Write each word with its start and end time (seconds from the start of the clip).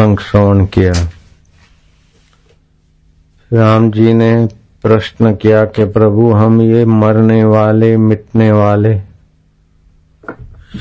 श्रवण 0.00 0.66
किया। 0.66 0.92
राम 3.52 3.90
जी 3.90 4.14
ने 4.14 4.48
प्रश्न 4.82 5.34
किया 5.34 5.64
कि 5.64 5.84
प्रभु, 5.84 6.32
हम 6.32 6.60
ये 6.62 6.84
मरने 6.84 7.44
वाले, 7.44 7.96
मिटने 7.96 8.52
वाले, 8.52 8.98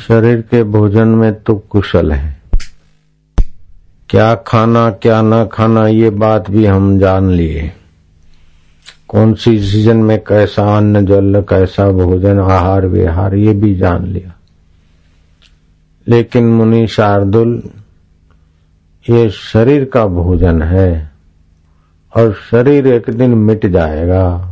शरीर 0.07 0.41
के 0.41 0.63
भोजन 0.63 1.07
में 1.07 1.43
तो 1.43 1.55
कुशल 1.55 2.11
है। 2.11 2.41
क्या 4.09 4.35
खाना, 4.35 4.89
क्या 4.89 5.21
न 5.21 5.45
खाना, 5.45 5.87
ये 5.87 6.09
बात 6.09 6.49
भी 6.51 6.65
हम 6.65 6.99
जान 6.99 7.29
लिए। 7.29 7.71
कौन 9.07 9.33
सी 9.33 9.59
सीज़न 9.59 9.97
में 9.97 10.19
कैसा 10.19 10.77
अन्न 10.77 11.05
जल, 11.05 11.45
कैसा 11.49 11.91
भोजन 11.91 12.39
आहार 12.39 12.85
विहार 12.85 13.35
ये 13.35 13.53
भी 13.53 13.75
जान 13.75 14.05
लिया। 14.05 14.33
लेकिन 16.07 16.43
मुनि 16.43 16.87
शार्दुल 16.87 17.63
ये 19.09 19.29
शरीर 19.29 19.85
का 19.85 20.05
भोजन 20.05 20.61
है 20.61 21.11
और 22.17 22.33
शरीर 22.33 22.87
एक 22.87 23.09
दिन 23.09 23.33
मिट 23.33 23.65
जाएगा। 23.65 24.51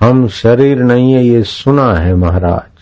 हम 0.00 0.28
शरीर 0.28 0.78
नहीं 0.78 1.12
है, 1.12 1.26
ये 1.26 1.42
सुना 1.42 1.94
है 1.94 2.14
महाराज। 2.14 2.74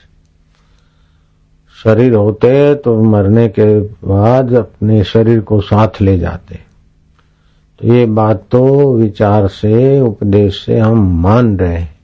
शरीर 1.84 2.14
होते 2.14 2.74
तो 2.74 3.02
मरने 3.02 3.48
के 3.48 3.80
बाद 3.80 4.52
अपने 4.52 5.04
शरीर 5.04 5.40
को 5.40 5.60
साथ 5.60 5.88
ले 6.00 6.18
जाते। 6.18 6.58
तो 7.80 7.94
ये 7.94 8.06
बात 8.06 8.44
तो 8.50 8.94
विचार 8.94 9.48
से, 9.48 10.00
उपदेश 10.00 10.64
से 10.66 10.78
हम 10.78 11.22
मान 11.22 11.56
रहे 11.56 11.76
हैं। 11.76 11.98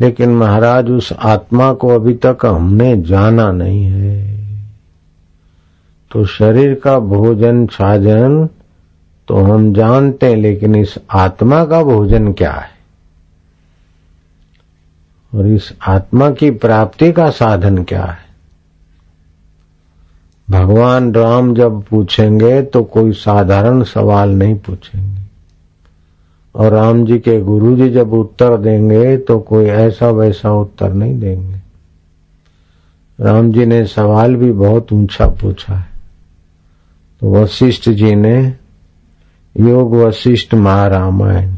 लेकिन 0.00 0.30
महाराज, 0.30 0.90
उस 0.90 1.12
आत्मा 1.12 1.72
को 1.72 1.88
अभी 1.88 2.14
तक 2.14 2.38
हमने 2.44 3.02
जाना 3.02 3.52
नहीं 3.52 3.84
है। 3.84 4.31
तो 6.12 6.24
शरीर 6.24 6.74
का 6.74 6.98
भोजन 6.98 7.66
साजन 7.66 8.48
तो 9.28 9.36
हम 9.36 9.72
जानते 9.74 10.26
हैं, 10.26 10.36
लेकिन 10.36 10.74
इस 10.76 10.94
आत्मा 11.10 11.64
का 11.64 11.82
भोजन 11.82 12.32
क्या 12.32 12.52
है? 12.52 12.70
और 15.32 15.46
इस 15.46 15.72
आत्मा 15.88 16.30
की 16.30 16.50
प्राप्ति 16.50 17.12
का 17.12 17.30
साधन 17.30 17.82
क्या 17.84 18.04
है? 18.04 18.18
भगवान 20.50 21.14
राम 21.14 21.54
जब 21.54 21.82
पूछेंगे 21.82 22.62
तो 22.62 22.82
कोई 22.84 23.12
साधारण 23.12 23.82
सवाल 23.82 24.30
नहीं 24.30 24.56
पूछेंगे। 24.56 25.20
और 26.54 26.72
राम 26.72 27.04
जी 27.06 27.18
के 27.18 27.40
गुरु 27.40 27.76
जी 27.76 27.88
जब 27.90 28.12
उत्तर 28.12 28.56
देंगे 28.56 29.16
तो 29.18 29.38
कोई 29.40 29.64
ऐसा 29.66 30.10
वैसा 30.10 30.52
उत्तर 30.52 30.92
नहीं 30.92 31.18
देंगे। 31.20 31.60
राम 33.18 33.52
जी 33.52 33.66
ने 33.66 33.84
सवाल 33.86 34.36
भी 34.36 34.52
बहुत 34.52 34.92
ऊँचा 34.92 35.26
पूछा 35.26 35.74
है। 35.74 35.91
तो 37.22 37.34
वशिष्ठ 37.34 37.88
जी 37.88 38.14
ने 38.14 38.56
योग 39.60 39.94
वशिष्ठ 39.94 40.54
महारामायण, 40.54 41.54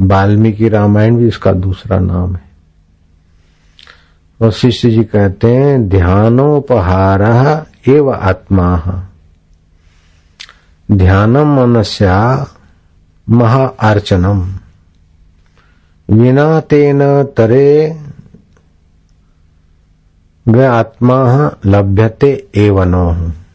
वाल्मीकि 0.00 0.68
रामायण 0.68 1.16
भी 1.16 1.28
इसका 1.28 1.52
दूसरा 1.52 1.98
नाम 1.98 2.36
है। 2.36 2.42
वशिष्ठ 4.42 4.86
जी 4.86 5.04
कहते 5.04 5.56
हैं, 5.56 5.88
ध्यानोपहार 5.88 7.22
एव 7.88 8.12
आत्मा। 8.12 9.02
ध्यानम 10.92 11.60
मनस्या 11.60 12.46
महा 13.30 13.64
अर्चनम। 13.64 14.54
विना 16.10 16.60
तेन 16.60 17.22
तरे 17.22 18.00
ग 20.48 20.60
आत्मा 20.60 21.50
लभ्यते 21.66 22.48
एवं 22.54 23.16
हे 23.16 23.49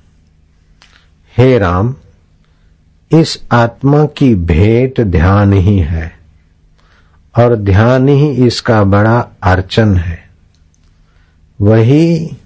राम, 1.57 1.95
इस 3.11 3.43
आत्मा 3.51 4.05
की 4.05 4.35
भेंट 4.35 5.01
ध्यान 5.01 5.53
ही 5.53 5.79
है 5.79 6.19
और 7.39 7.55
ध्यान 7.55 8.07
ही 8.07 8.47
इसका 8.47 8.83
बड़ा 8.83 9.27
अर्चन 9.43 9.95
है। 9.95 10.29
वही 11.61 12.37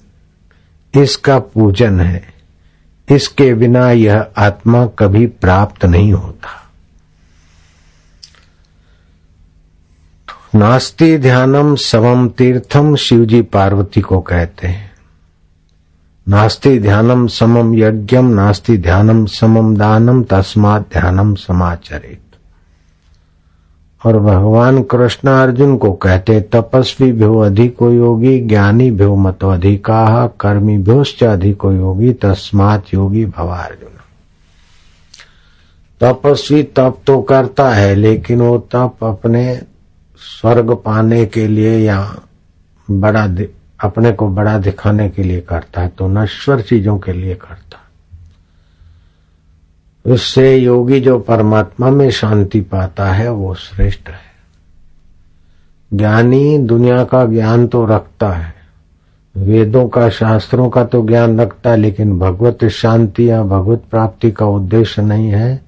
इसका 0.97 1.39
पूजन 1.39 1.99
है। 1.99 2.33
इसके 3.11 3.53
बिना 3.53 3.91
यह 3.91 4.27
आत्मा 4.37 4.85
कभी 4.85 5.27
प्राप्त 5.27 5.85
नहीं 5.85 6.13
होता। 6.13 6.69
नास्ति 10.55 11.17
ध्यानम 11.17 11.75
सवम 11.75 12.29
तीर्थम 12.29 12.95
शिवजी 12.95 13.41
पार्वती 13.41 14.01
को 14.01 14.21
कहते 14.21 14.67
हैं। 14.67 14.88
नास्ति 16.29 16.79
ध्यानम 16.79 17.27
समम 17.27 17.73
यज्ञम, 17.75 18.25
नास्ति 18.25 18.77
ध्यानम 18.77 19.25
समम 19.25 19.75
दानम, 19.75 20.23
तस्मात 20.23 20.81
ध्यानम 20.91 21.35
समाचरित। 21.35 22.19
और 24.05 24.19
भगवान 24.19 24.83
कृष्ण 24.83 25.29
अर्जुन 25.29 25.77
को 25.77 25.91
कहते 25.91 26.39
तपस्वी 26.41 27.11
भ्यो 27.11 27.39
अधिको 27.39 27.91
योगी, 27.91 28.39
ज्ञानी 28.39 28.91
भ्यो 28.91 29.15
मत 29.15 29.43
अधिका, 29.43 30.27
कर्मी 30.27 30.77
भ्योश्च 30.77 31.23
अधिको 31.23 31.71
योगी, 31.71 32.13
तस्मात 32.13 32.93
योगी 32.93 33.25
भवार्जुन 33.25 33.89
तपस्वी 36.01 36.63
तप 36.63 36.97
तो 37.07 37.21
करता 37.21 37.69
है, 37.69 37.95
लेकिन 37.95 38.41
वो 38.41 38.57
तप 38.57 39.03
अपने 39.03 39.61
स्वर्ग 40.17 40.71
पाने 40.75 41.25
के 41.25 41.47
लिए 41.47 41.77
या 41.79 42.15
बड़ा 42.91 43.27
अपने 43.81 44.11
को 44.11 44.27
बड़ा 44.27 44.57
दिखाने 44.57 45.09
के 45.09 45.23
लिए 45.23 45.41
करता 45.41 45.81
है 45.81 45.87
तो 45.87 46.07
नश्वर 46.07 46.61
चीज़ों 46.61 46.99
के 46.99 47.13
लिए 47.13 47.35
करता 47.35 47.53
है। 47.53 47.79
उससे 50.13 50.57
योगी 50.57 50.99
जो 50.99 51.19
परमात्मा 51.19 51.89
में 51.89 52.11
शांति 52.11 52.61
पाता 52.61 53.11
है, 53.11 53.31
वो 53.31 53.55
श्रेष्ठ 53.55 54.09
है। 54.09 54.29
ज्ञानी 55.93 56.57
दुनिया 56.57 57.03
का 57.03 57.25
ज्ञान 57.25 57.67
तो 57.67 57.85
रखता 57.85 58.29
है। 58.29 58.53
वेदों 59.37 59.87
का, 59.87 60.09
शास्त्रों 60.09 60.69
का 60.69 60.83
तो 60.83 61.07
ज्ञान 61.07 61.39
रखता 61.39 61.69
है, 61.69 61.77
लेकिन 61.77 62.19
भगवत 62.19 62.65
शांति 62.65 63.29
या 63.29 63.43
भगवत 63.43 63.83
प्राप्ति 63.91 64.31
का 64.31 64.45
उद्देश्य 64.45 65.01
नहीं 65.01 65.29
है। 65.29 65.61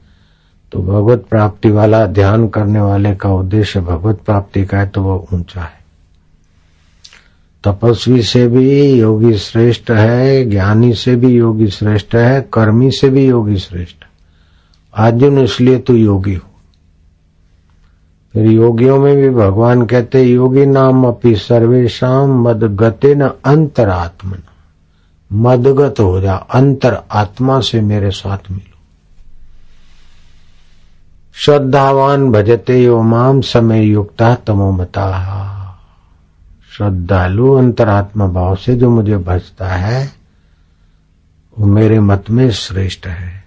तो 0.72 0.80
भगवत 0.80 1.26
प्राप्ति 1.30 1.70
वाला, 1.70 2.06
ध्यान 2.06 2.48
करने 2.48 2.80
वाले 2.80 3.16
का 3.16 3.30
उद्देश्य 3.30 3.82
भगवत 3.82 4.20
प्राप्ति 4.20 4.66
का 4.66 4.80
है 4.80 4.88
तो 4.88 5.04
वो 5.04 5.28
ऊँचा 5.34 5.62
है। 5.62 5.81
तपस्वी 7.64 8.22
से 8.22 8.48
भी 8.48 8.94
योगी 8.94 9.38
श्रेष्ठ 9.38 9.92
है, 9.92 10.50
ज्ञानी 10.50 10.94
से 10.94 11.16
भी 11.16 11.28
योगी 11.28 11.68
श्रेष्ठ 11.68 12.16
है, 12.16 12.50
कर्मी 12.54 12.92
से 12.92 13.10
भी 13.10 13.26
योगी 13.26 13.58
श्रेष्ठ 13.58 13.96
अर्जुन 14.94 15.38
इसलिए 15.38 15.78
तो 15.78 15.94
योगी 15.94 16.34
हो। 16.34 16.48
फिर 18.34 18.46
योगियों 18.46 19.00
में 19.00 19.16
भी 19.16 19.30
भगवान 19.30 19.86
कहते 19.86 20.24
योगी 20.24 20.66
नाम 20.66 21.06
अपनी 21.06 21.36
सर्वेशम 21.36 22.44
मद 22.48 22.64
गते 22.64 23.16
न 23.16 23.22
अंतरात्मन। 23.46 24.40
मदगत 25.34 26.00
हो 26.00 26.22
जा, 26.22 26.36
अंतर 26.36 27.02
आत्मा 27.12 27.60
से 27.60 27.82
मेरे 27.82 28.12
साथ 28.12 28.52
मिलो। 28.52 28.78
श्रद्धावान 31.34 32.32
भजते 32.32 32.84
यो 32.84 33.02
माम 33.02 33.42
समय 33.42 33.86
युक्ता 33.86 34.36
तमोमता 34.36 35.08
श्रद्धालु 36.78 37.54
अंतरात्मा 37.54 38.28
भाव 38.28 38.56
से 38.56 38.76
जो 38.76 38.90
मुझे 38.90 39.18
भजता 39.18 39.68
है, 39.68 40.12
वो 41.60 41.66
मेरे 41.68 42.00
मत 42.00 42.26
में 42.30 42.52
श्रेष्ठ 42.52 43.08
है। 43.08 43.44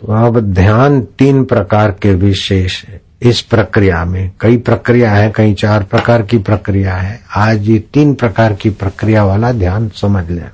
तो 0.00 0.12
अब 0.12 0.40
ध्यान 0.40 1.00
तीन 1.00 1.44
प्रकार 1.44 1.90
के 1.90 2.14
विशेष 2.14 2.84
इस 3.22 3.40
प्रक्रिया 3.40 4.04
में 4.04 4.32
कई 4.40 4.56
प्रक्रिया 4.56 5.12
है, 5.12 5.32
कई 5.36 5.54
चार 5.54 5.82
प्रकार 5.82 6.22
की 6.22 6.38
प्रक्रिया 6.38 6.94
है। 6.94 7.20
आज 7.36 7.68
ये 7.68 7.78
तीन 7.78 8.14
प्रकार 8.14 8.52
की 8.52 8.70
प्रक्रिया 8.70 9.24
वाला 9.24 9.52
ध्यान 9.52 9.88
समझ 9.88 10.30
लें। 10.30 10.50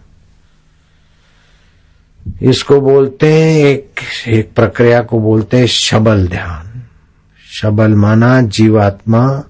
इसको 2.43 2.81
बोलते 2.81 3.35
हैं, 3.35 3.57
एक 3.57 4.01
एक 4.29 4.53
प्रक्रिया 4.55 5.03
को 5.03 5.21
बोलते 5.21 5.59
हैं 5.59 5.67
शबल 5.67 6.27
ध्यान। 6.27 6.83
शबल 7.53 7.95
माना 7.95 8.43
जीवात्मा 8.43 9.45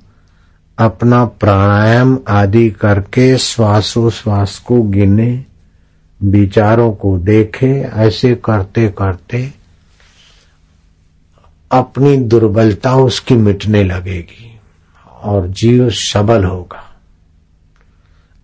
अपना 0.82 1.25
प्राणायाम 1.25 2.19
आदि 2.29 2.70
करके 2.70 3.38
श्वासोश्वास 3.38 4.58
को 4.58 4.82
गिने, 4.82 5.44
विचारों 6.20 6.93
को 6.93 7.19
देखे, 7.19 7.73
ऐसे 7.82 8.34
करते 8.34 8.88
करते 8.88 9.52
अपनी 11.70 12.17
दुर्बलता 12.17 12.94
उसकी 12.94 13.34
मिटने 13.34 13.84
लगेगी 13.84 14.61
और 15.23 15.49
जीव 15.49 15.90
सबल 15.90 16.44
होगा। 16.44 16.88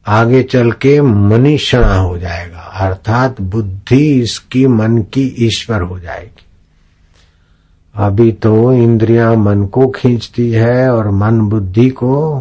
आगे 0.07 0.43
चल 0.43 0.73
के 0.73 1.01
मनीषणा 1.01 1.95
हो 1.95 2.19
जाएगा, 2.19 2.61
अर्थात 2.61 3.41
बुद्धि 3.41 4.21
इसकी 4.21 4.67
मन 4.67 4.99
की 4.99 5.35
ईश्वर 5.39 5.83
हो 5.83 5.99
जाएगी। 6.01 6.45
अभी 7.99 8.33
तो 8.33 8.73
इंद्रियाँ 8.73 9.37
मन 9.37 9.65
को 9.65 9.89
खींचती 9.89 10.53
है 10.53 10.93
और 10.93 11.11
मन 11.11 11.41
बुद्धि 11.41 11.91
को 11.91 12.41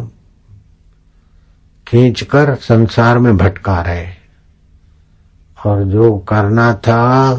खींचकर 1.88 2.54
संसार 2.54 3.18
में 3.18 3.36
भटका 3.36 3.80
रहे 3.80 4.06
और 5.66 5.84
जो 5.84 6.18
करना 6.18 6.74
था, 6.74 7.32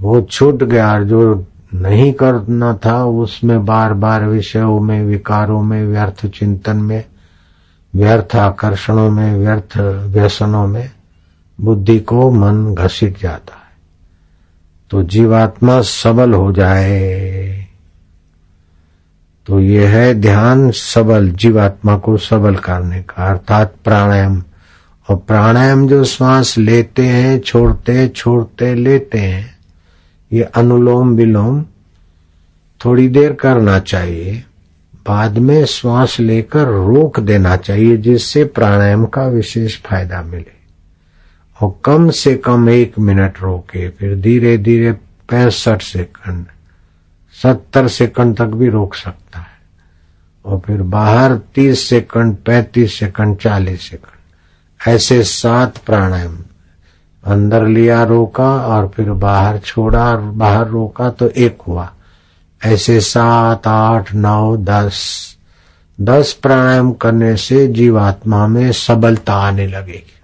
वो 0.00 0.22
छूट 0.22 0.62
गया 0.62 0.92
और 0.92 1.04
जो 1.04 1.46
नहीं 1.74 2.12
करना 2.12 2.78
था, 2.86 3.04
उसमें 3.04 3.64
बार 3.64 3.94
बार 3.94 4.24
विषयों 4.24 4.80
में, 4.80 5.04
विकारों 5.04 5.62
में, 5.62 5.86
व्यर्थ 5.86 6.26
चिंतन 6.26 6.76
में, 6.76 7.04
व्यर्थ 7.94 8.36
आकर्षणों 8.36 9.10
में, 9.10 9.38
व्यर्थ 9.38 9.78
व्यसनों 10.06 10.66
में, 10.66 10.90
बुद्धि 11.60 11.98
को 11.98 12.30
मन 12.30 12.74
घसीट 12.74 13.22
जाता 13.22 13.54
है। 13.54 13.60
तो 14.90 15.02
जीवात्मा 15.02 15.80
सबल 15.80 16.34
हो 16.34 16.52
जाए। 16.52 17.29
तो 19.50 19.60
ये 19.60 19.86
है 19.86 20.14
ध्यान 20.14 20.70
सबल, 20.70 21.30
जीवात्मा 21.30 21.96
को 21.96 22.16
सबल 22.16 22.54
करने 22.54 23.02
का। 23.02 23.30
अर्थात 23.30 23.74
प्राणायाम। 23.84 24.42
और 25.10 25.16
प्राणायाम 25.16 25.88
जो 25.88 26.04
श्वास 26.04 26.58
लेते 26.58 27.02
हैं, 27.02 27.40
छोड़ते 27.40 28.08
छोड़ते, 28.08 28.74
लेते 28.74 29.18
हैं, 29.18 29.58
ये 30.32 30.42
अनुलोम 30.42 31.14
विलोम 31.14 31.64
थोड़ी 32.84 33.08
देर 33.08 33.32
करना 33.32 33.78
चाहिए। 33.78 34.44
बाद 35.08 35.38
में 35.38 35.64
श्वास 35.64 36.20
लेकर 36.20 36.64
रोक 36.64 37.20
देना 37.20 37.56
चाहिए, 37.56 37.96
जिससे 37.96 38.44
प्राणायाम 38.44 39.06
का 39.06 39.26
विशेष 39.26 39.82
फ़ायदा 39.82 40.22
मिले। 40.22 40.52
और 41.62 41.80
कम 41.84 42.10
से 42.10 42.34
कम 42.34 42.68
एक 42.68 42.98
मिनट 42.98 43.32
रोके, 43.42 43.88
फिर 43.88 44.20
धीरे 44.20 44.58
धीरे 44.58 44.92
पैंसठ 45.28 45.82
सेकंड। 45.82 46.46
सत्तर 47.42 47.88
सेकंड 47.88 48.36
तक 48.36 48.44
भी 48.44 48.68
रोक 48.68 48.94
सकता 48.94 49.38
है। 49.38 49.60
और 50.44 50.62
फिर 50.66 50.82
बाहर 50.82 51.34
तीस 51.36 51.88
सेकंड, 51.88 52.36
पैंतीस 52.36 52.98
सेकंड, 52.98 53.36
चालीस 53.36 53.90
सेकंड। 53.90 54.20
ऐसे 54.94 55.24
सात 55.24 55.78
प्राणायाम। 55.78 56.38
अंदर 57.24 57.66
लिया, 57.66 58.04
रोका 58.04 58.56
और 58.56 58.88
फिर 58.88 59.10
बाहर 59.10 59.58
छोड़ा 59.58 60.10
और 60.10 60.20
बाहर 60.20 60.68
रोका 60.68 61.10
तो 61.10 61.28
एक 61.28 61.58
हुआ। 61.68 61.92
ऐसे 62.64 63.00
सात, 63.00 63.66
आठ, 63.66 64.14
नौ, 64.14 64.56
दस। 64.56 65.30
दस 66.00 66.32
प्राणायाम 66.32 66.92
करने 66.92 67.36
से 67.36 67.66
जीवात्मा 67.66 68.46
में 68.46 68.72
सबलता 68.72 69.34
आने 69.34 69.66
लगेगी। 69.66 70.19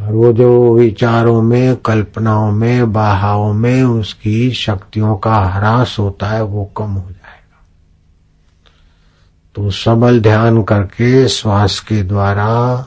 जो 0.00 0.74
विचारों 0.74 1.42
में, 1.42 1.76
कल्पनाओं 1.76 2.52
में 2.52 2.92
बाहाओं 2.92 3.52
में 3.52 3.82
उसकी 3.82 4.50
शक्तियों 4.50 5.16
का 5.16 5.34
ह्रास 5.34 5.96
होता 5.98 6.26
है, 6.26 6.42
वो 6.42 6.70
कम 6.76 6.84
हो 6.84 7.00
जाएगा। 7.00 7.66
तो 9.54 9.70
सबल 9.70 10.20
ध्यान 10.20 10.62
करके 10.62 11.28
श्वास 11.28 11.80
के 11.80 12.02
द्वारा, 12.02 12.86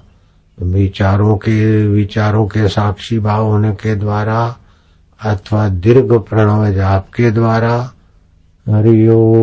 विचारों 0.62 1.38
के 1.38 1.88
विचारों 1.88 2.48
के 2.48 2.68
साक्षी 2.68 3.20
भाव 3.20 3.46
होने 3.46 3.72
के 3.72 3.96
द्वारा, 3.96 4.56
अथवा 5.26 5.70
दीर्घ 5.70 6.14
प्रणव 6.14 6.70
जाप 6.70 7.08
के 7.16 7.32
द्वारा 7.32 7.92
हरिओ 8.70 9.34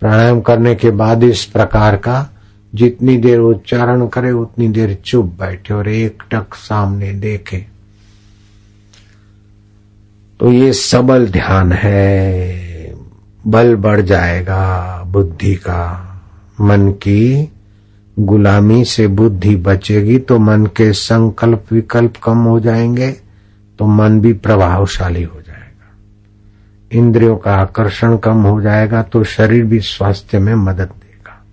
प्राणायाम 0.00 0.40
करने 0.40 0.74
के 0.74 0.90
बाद 0.90 1.24
इस 1.24 1.44
प्रकार 1.44 1.96
का 1.96 2.30
जितनी 2.74 3.16
देर 3.16 3.38
उच्चारण 3.38 4.06
करे, 4.06 4.32
उतनी 4.32 4.68
देर 4.68 4.98
चुप 5.04 5.26
बैठे 5.26 5.74
और 5.74 5.88
एक 5.88 6.22
टक 6.30 6.54
सामने 6.54 7.12
देखे। 7.12 7.66
तो 10.40 10.52
ये 10.52 10.72
सबल 10.72 11.28
ध्यान 11.28 11.72
है। 11.72 12.60
बल 13.46 13.76
बढ़ 13.76 14.00
जाएगा 14.00 15.04
बुद्धि 15.06 15.54
का। 15.54 16.06
मन 16.60 16.90
की 16.90 17.52
गुलामी 18.18 18.84
से 18.84 19.06
बुद्धि 19.06 19.56
बचेगी 19.56 20.18
तो 20.18 20.38
मन 20.38 20.66
के 20.66 20.92
संकल्प 20.92 21.64
विकल्प 21.72 22.14
कम 22.24 22.38
हो 22.38 22.60
जाएँगे 22.60 23.12
तो 23.78 23.86
मन 23.86 24.20
भी 24.20 24.32
प्रभावशाली 24.32 25.22
हो 25.22 25.40
इंद्रियों 26.92 27.36
का 27.36 27.54
आकर्षण 27.54 28.16
कम 28.16 28.42
हो 28.42 28.60
जाएगा 28.60 29.02
तो 29.02 29.24
शरीर 29.24 29.64
भी 29.64 29.80
स्वास्थ्य 29.80 30.38
में 30.38 30.54
मदद 30.54 30.88
देगा। 30.88 31.44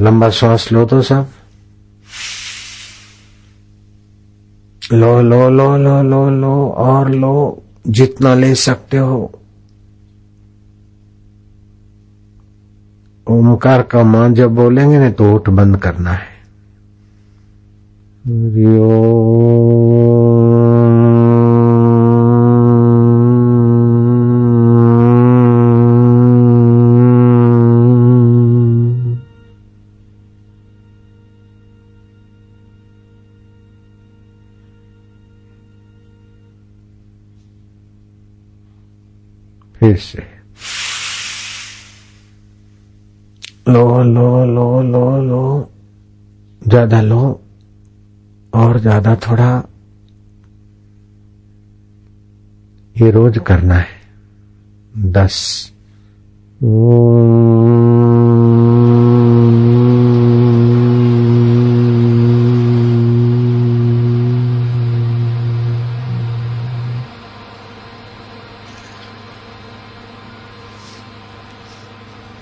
लंबा 0.00 0.30
श्वास 0.30 0.72
लो 0.72 0.84
तो 0.84 1.02
सब। 1.02 1.28
लो 4.92 5.22
लो 5.22 5.50
लो 5.50 5.76
लो 5.76 6.02
लो 6.02 6.30
लो, 6.30 6.68
और 6.68 7.10
लो, 7.10 7.62
जितना 7.86 8.34
ले 8.34 8.54
सकते 8.54 8.96
हो। 8.96 9.40
ओमकार 13.30 13.82
का 13.82 14.02
माँ 14.02 14.30
जब 14.30 14.54
बोलेंगे 14.54 14.98
ना 14.98 15.10
तो 15.10 15.32
ओठ 15.32 15.48
बंद 15.48 15.76
करना 15.76 16.12
है। 16.12 16.36
से। 39.96 40.36
लो 43.68 44.02
लो 44.02 44.44
लो 44.44 44.82
लो 44.82 45.22
लो। 45.22 45.70
ज़्यादा 46.68 47.00
लो 47.00 47.40
और 48.54 48.78
ज़्यादा 48.80 49.16
थोड़ा। 49.16 49.68
ये 52.96 53.10
रोज 53.10 53.38
करना 53.46 53.74
है। 53.74 53.88
दस। 54.98 55.72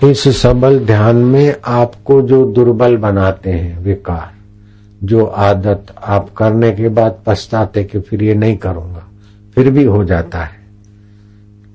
इस 0.05 0.23
सबल 0.37 0.79
ध्यान 0.79 1.17
में 1.17 1.55
आपको 1.65 2.21
जो 2.23 2.45
दुर्बल 2.53 2.97
बनाते 2.97 3.51
हैं 3.51 3.79
विकार, 3.79 4.33
जो 5.05 5.25
आदत 5.25 5.95
आप 5.99 6.29
करने 6.35 6.73
के 6.73 6.89
बाद 6.89 7.23
पछताते 7.27 7.85
कि 7.85 8.01
फिर 8.01 8.23
ये 8.23 8.35
नहीं 8.35 8.57
करूँगा, 8.57 9.03
फिर 9.57 9.71
भी 9.71 9.85
हो 9.85 10.05
जाता 10.05 10.45
है। 10.45 10.63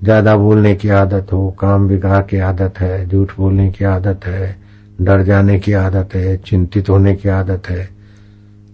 ज़्यादा 0.04 0.36
बोलने 0.38 0.76
की 0.76 0.90
आदत 0.90 1.34
हो, 1.34 1.50
काम 1.52 1.88
बिगाड़ 1.88 2.22
की 2.24 2.38
आदत 2.38 2.80
है, 2.80 3.08
झूठ 3.10 3.32
बोलने 3.38 3.70
की 3.72 3.86
आदत 3.86 4.26
है, 4.26 4.56
डर 5.02 5.24
जाने 5.24 5.60
की 5.60 5.74
आदत 5.74 6.16
है, 6.16 6.38
चिंतित 6.38 6.90
होने 6.90 7.16
की 7.16 7.30
आदत 7.30 7.70
है। 7.70 7.90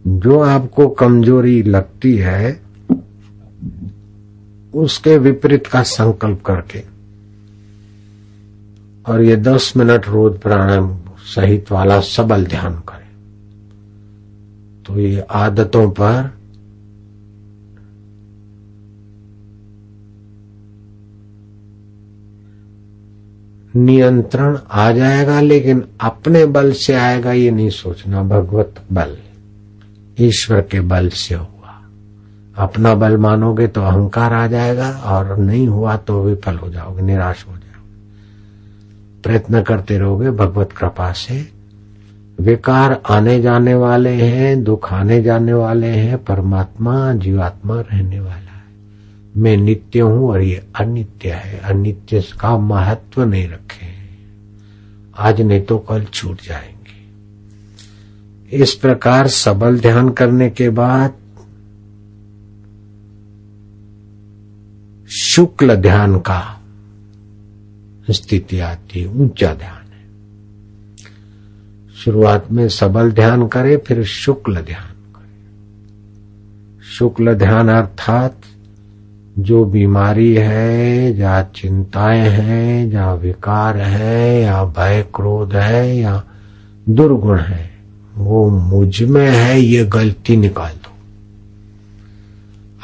जो 0.06 0.40
आपको 0.40 0.88
कमज़ोरी 0.88 1.62
लगती 1.64 2.16
है, 2.18 2.60
उसके 4.74 5.18
विपरीत 5.18 5.68
का 5.68 5.84
संकल्प 5.84 6.42
करके 6.46 6.95
और 9.08 9.22
ये 9.22 9.36
दस 9.36 9.74
मिनट 9.78 10.08
रोज 10.08 10.40
प्राणायाम 10.40 10.98
सहित 11.36 11.72
वाला 11.72 12.00
सबल 12.00 12.46
ध्यान 12.46 12.74
करें। 12.74 13.06
तो 14.84 15.00
ये 15.00 15.20
आदतों 15.20 15.90
पर 15.92 16.32
नियंत्रण 23.76 24.58
आ 24.72 24.92
जाएगा, 24.92 25.40
लेकिन 25.42 25.84
अपने 26.02 26.46
बल 26.46 26.72
से 26.72 26.94
आएगा, 26.94 27.32
ये 27.32 27.52
नहीं 27.52 27.70
सोचना। 27.70 28.24
भगवत 28.24 28.76
बल, 28.92 29.18
ईश्वर 30.20 30.62
के 30.62 30.82
बल 30.82 31.10
से 31.10 31.36
हुआ। 31.36 31.82
अपना 32.58 32.96
बल 32.96 33.18
मानोगे 33.18 33.68
तो 33.68 33.82
अहंकार 33.82 34.34
आ 34.34 34.48
जाएगा, 34.48 34.90
और 34.92 35.38
नहीं 35.38 35.68
हुआ 35.68 35.96
तो 35.98 36.24
विफल 36.24 36.56
हो 36.56 36.70
जाओगे, 36.70 37.02
निराश 37.02 37.46
हो 37.48 37.52
जाओगे। 37.52 37.65
प्रयत्न 39.26 39.62
करते 39.62 39.98
रहोगे, 39.98 40.32
भगवत 40.32 40.72
कृपा 40.72 41.12
से। 41.12 41.52
विकार 42.42 43.02
आने 43.10 43.42
जाने 43.42 43.74
वाले 43.74 44.10
हैं, 44.10 44.64
दुख 44.64 44.94
आने 44.94 45.24
जाने 45.24 45.54
वाले 45.54 45.88
हैं, 45.88 46.24
परमात्मा 46.24 47.14
जीवात्मा 47.14 47.82
रहने 47.82 48.20
वाला 48.20 48.34
है। 48.34 48.46
मैं 49.38 49.58
नित्य 49.58 50.00
हूँ 50.00 50.30
और 50.30 50.42
ये 50.42 50.68
अनित्य 50.80 51.32
है, 51.32 51.60
अनित्य 51.60 52.22
का 52.40 52.58
महत्व 52.58 53.24
नहीं 53.24 53.48
रखे। 53.48 53.96
आज 55.18 55.42
नहीं 55.42 55.62
तो 55.62 55.78
कल 55.78 56.04
छूट 56.04 56.38
जाएँगे। 56.42 56.76
इस 58.58 58.74
प्रकार 58.74 59.28
सबल 59.28 59.80
ध्यान 59.80 60.10
करने 60.10 60.50
के 60.50 60.70
बाद 60.70 61.14
शुक्ल 65.10 65.76
ध्यान 65.76 66.20
का 66.20 66.62
स्थिति 68.12 68.60
आती 68.60 69.00
है, 69.00 69.08
ऊँचा 69.08 69.54
ध्यान 69.54 69.74
है। 69.74 69.86
शुरुआत 71.96 72.52
में 72.52 72.70
सबल 72.70 73.12
ध्यान 73.12 73.48
करे, 73.48 73.78
फिर 73.78 74.04
शुक्ल 74.04 74.56
ध्यान 74.56 75.14
करे। 75.16 75.46
शुक्ल 76.86 77.34
ध्यान 77.34 77.70
अर्थात 77.70 78.36
जो 79.40 79.66
बीमारी 79.66 80.36
है, 80.36 81.18
या 81.18 81.44
चिंताएँ 81.44 82.30
हैं, 82.30 82.92
या 82.92 83.14
विकार 83.14 83.78
है, 83.78 84.42
या 84.42 84.64
भय 84.64 85.06
क्रोध 85.16 85.56
है, 85.56 85.98
या 85.98 86.24
दुर्गुण 86.90 87.40
है, 87.40 87.72
वो 88.16 88.50
मुझमें 88.50 89.32
है, 89.32 89.62
ये 89.62 89.86
गलती 89.86 90.38
निकाल 90.38 90.72
दो। 90.72 90.92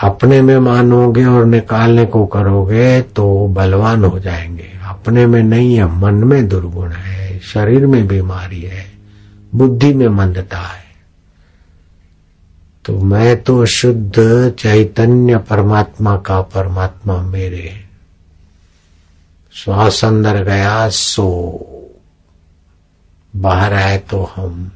अपने 0.08 0.42
में 0.42 0.58
मानोगे 0.58 1.26
और 1.26 1.46
निकालने 1.46 2.06
को 2.06 2.26
करोगे 2.26 3.02
तो 3.02 3.48
बलवान 3.48 4.06
हो 4.06 4.20
जाएँगे। 4.20 4.81
अपने 5.02 5.26
में 5.26 5.44
नहीं 5.44 5.76
है, 5.76 6.00
मन 6.00 6.14
में 6.14 6.48
दुर्गुण 6.48 6.92
है, 6.92 7.40
शरीर 7.40 7.86
में 7.86 8.08
बीमारी 8.08 8.62
है, 8.62 8.86
बुद्धि 9.56 9.94
में 9.94 10.08
मंदता 10.08 10.58
है। 10.58 10.84
तो 12.86 13.02
मैं 13.02 13.44
तो 13.44 13.66
शुद्ध 13.66 14.14
चैतन्य 14.60 15.38
परमात्मा 15.38 16.18
का 16.18 16.42
परमात्मा 16.42 17.22
मेरे। 17.22 17.86
श्वास 19.54 20.06
अंदर 20.06 20.44
गया, 20.44 20.90
सो। 20.90 21.60
बाहर 23.36 23.74
आए 23.74 23.98
तो 23.98 24.32
हम। 24.36 24.72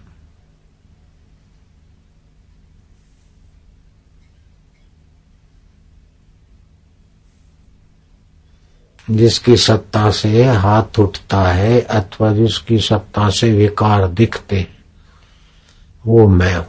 जिसकी 9.12 9.58
सत्ता 9.58 10.12
से 10.12 10.46
हाथ 10.46 11.00
उठता 11.00 11.42
है 11.42 11.82
अथवा 11.82 12.34
जिसकी 12.34 12.80
सत्ता 12.80 13.30
से 13.30 13.54
विकार 13.54 14.08
दिखते 14.08 14.68
वो 16.06 16.28
मैं 16.28 16.56
हूँ। 16.56 16.66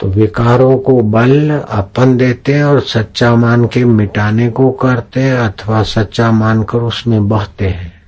तो 0.00 0.06
विकारों 0.06 0.78
को 0.78 1.00
बल 1.00 1.50
अपन 1.50 2.16
देते 2.16 2.54
हैं 2.54 2.64
और 2.64 2.80
सच्चा 2.80 3.34
मान 3.36 3.66
के 3.66 3.84
मिटाने 3.84 4.50
को 4.50 4.70
करते 4.70 5.20
हैं 5.20 5.34
अथवा 5.34 5.82
सच्चा 5.82 6.30
मानकर 6.30 6.78
उसमें 6.78 7.28
बहते 7.28 7.68
हैं 7.68 8.02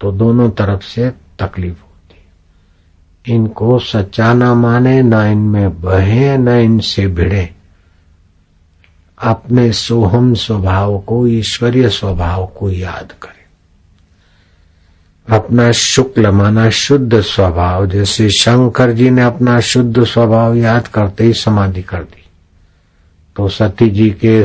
तो 0.00 0.12
दोनों 0.12 0.50
तरफ़ 0.50 0.82
से 0.82 1.10
तकलीफ़ 1.38 1.76
होती 1.76 2.16
है। 2.16 3.36
इनको 3.36 3.78
सच्चा 3.78 4.34
ना 4.34 4.54
माने, 4.54 5.02
न 5.02 5.12
इनमें 5.12 5.80
बहे, 5.80 6.38
न 6.38 6.48
इनसे 6.48 7.06
भिड़े। 7.06 7.54
अपने 9.22 9.72
सोहम 9.72 10.34
स्वभाव 10.34 10.98
को, 10.98 11.26
ईश्वरीय 11.26 11.88
स्वभाव 11.88 12.46
को 12.46 12.70
याद 12.70 13.12
करें। 13.22 13.38
अपना 15.36 15.72
शुक्ल 15.72 16.30
माना 16.30 16.70
शुद्ध 16.70 17.20
स्वभाव, 17.20 17.86
जैसे 17.86 18.30
शंकर 18.30 18.92
जी 18.92 19.10
ने 19.10 19.22
अपना 19.22 19.60
शुद्ध 19.60 20.04
स्वभाव 20.04 20.54
याद 20.54 20.88
करते 20.88 21.24
ही 21.24 21.32
समाधि 21.32 21.82
कर 21.82 22.02
दी। 22.02 22.24
तो 23.36 23.48
सती 23.48 23.90
जी 23.90 24.10
के 24.24 24.44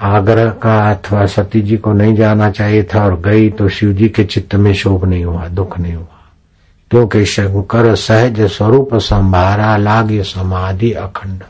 आग्रह 0.00 0.50
का 0.50 0.90
अथवा 0.90 1.26
सती 1.26 1.60
जी 1.60 1.76
को 1.76 1.92
नहीं 1.92 2.14
जाना 2.14 2.50
चाहिए 2.50 2.82
था 2.82 3.04
और 3.04 3.20
गई 3.20 3.50
तो 3.50 3.68
शिव 3.68 3.92
जी 3.92 4.08
के 4.08 4.24
चित्त 4.24 4.54
में 4.54 4.74
शोभ 4.74 5.04
नहीं 5.04 5.24
हुआ, 5.24 5.48
दुख 5.48 5.78
नहीं 5.78 5.94
हुआ। 5.94 6.19
क्योंकि 6.90 7.24
शंकर 7.24 7.94
सहज 7.94 8.40
स्वरूप 8.40 8.94
संभारा, 8.94 9.76
लागे 9.76 10.22
समाधि 10.22 10.92
अखंड 10.92 11.42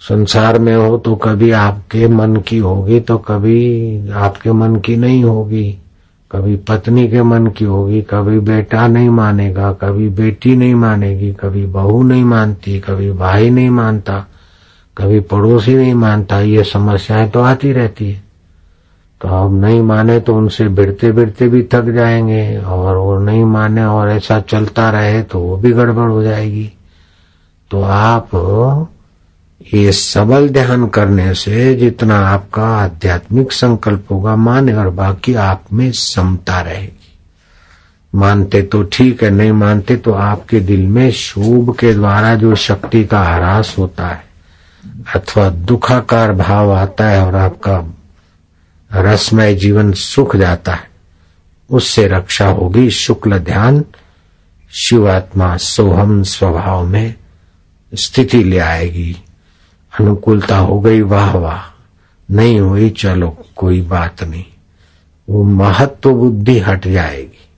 संसार 0.00 0.58
में 0.58 0.74
हो 0.76 0.98
तो 0.98 1.14
कभी 1.14 1.50
आपके 1.50 2.08
मन 2.08 2.36
की 2.36 2.58
होगी 2.58 3.00
तो 3.00 3.18
कभी 3.18 4.10
आपके 4.10 4.52
मन 4.52 4.76
की 4.76 4.96
नहीं 4.96 5.24
होगी। 5.24 5.78
कभी 6.30 6.56
पत्नी 6.56 7.08
के 7.08 7.22
मन 7.22 7.46
की 7.46 7.64
होगी, 7.64 8.00
कभी 8.02 8.38
बेटा 8.38 8.86
नहीं 8.86 9.08
मानेगा, 9.08 9.72
कभी 9.72 10.08
बेटी 10.08 10.56
नहीं 10.56 10.74
मानेगी, 10.74 11.32
कभी 11.32 11.66
बहू 11.66 12.02
नहीं 12.02 12.24
मानती, 12.24 12.80
कभी 12.80 13.10
भाई 13.12 13.50
नहीं 13.50 13.70
मानता, 13.70 14.26
कभी 14.98 15.20
पड़ोसी 15.20 15.74
नहीं 15.74 15.94
मानता, 15.94 16.40
ये 16.40 16.64
समस्याएँ 16.64 17.30
तो 17.30 17.40
आती 17.40 17.72
रहती 17.72 18.10
है। 18.10 18.31
तो 19.22 19.28
अब 19.28 19.52
नहीं 19.54 19.82
माने 19.82 20.18
तो 20.20 20.34
उनसे 20.34 20.66
भिड़ते 20.68 21.10
भिड़ते 21.12 21.48
भी 21.48 21.62
थक 21.72 21.90
जाएँगे, 21.94 22.58
और 22.58 22.96
वो 22.96 23.18
नहीं 23.18 23.44
माने 23.44 23.84
और 23.84 24.10
ऐसा 24.10 24.40
चलता 24.40 24.88
रहे 24.90 25.22
तो 25.22 25.40
वो 25.40 25.56
भी 25.56 25.72
गड़बड़ 25.72 26.08
हो 26.10 26.22
जाएगी। 26.22 26.72
तो 27.70 27.82
आप 27.82 28.30
ये 29.74 29.92
सबल 29.92 30.48
ध्यान 30.48 30.86
करने 30.86 31.34
से 31.34 31.74
जितना 31.74 32.18
आपका 32.28 32.66
आध्यात्मिक 32.76 33.52
संकल्प 33.52 34.10
होगा, 34.10 34.36
माने 34.36 34.72
और 34.72 34.90
बाकी 34.90 35.34
आप 35.34 35.64
में 35.72 35.90
समता 35.92 36.60
रहेगी। 36.60 36.98
मानते 38.14 38.62
तो 38.62 38.82
ठीक 38.82 39.22
है, 39.22 39.30
नहीं 39.30 39.52
मानते 39.52 39.96
तो 39.96 40.12
आपके 40.12 40.60
दिल 40.60 40.86
में 40.86 41.10
शुभ 41.10 41.74
के 41.78 41.94
द्वारा 41.94 42.34
जो 42.34 42.54
शक्ति 42.56 43.04
का 43.04 43.22
ह्रास 43.24 43.74
होता 43.78 44.06
है, 44.06 44.24
अथवा 45.14 45.48
दुखाकार 45.48 46.32
भाव 46.32 46.72
आता 46.72 47.08
है 47.08 47.26
और 47.26 47.34
आपका 47.36 47.82
रसमय 48.94 49.54
जीवन 49.54 49.92
सुख 49.92 50.36
जाता 50.36 50.74
है। 50.74 50.90
उससे 51.70 52.08
रक्षा 52.08 52.48
होगी 52.48 52.90
शुक्ल 52.90 53.38
ध्यान। 53.38 53.84
शिवात्मा 54.70 55.56
सोहम 55.56 56.22
स्वभाव 56.22 56.86
में 56.86 57.14
स्थिति 57.94 58.44
ले 58.44 58.58
आएगी। 58.58 59.16
अनुकूलता 60.00 60.56
हो 60.56 60.80
गई, 60.80 61.00
वाह 61.00 61.36
वाह। 61.36 61.84
नहीं 62.30 62.60
हुई, 62.60 62.90
चलो, 62.90 63.46
कोई 63.56 63.80
बात 63.80 64.24
नहीं। 64.24 64.44
वो 65.28 65.42
महत्व 65.42 66.12
बुद्धि 66.12 66.58
हट 66.58 66.88
जाएगी। 66.88 67.48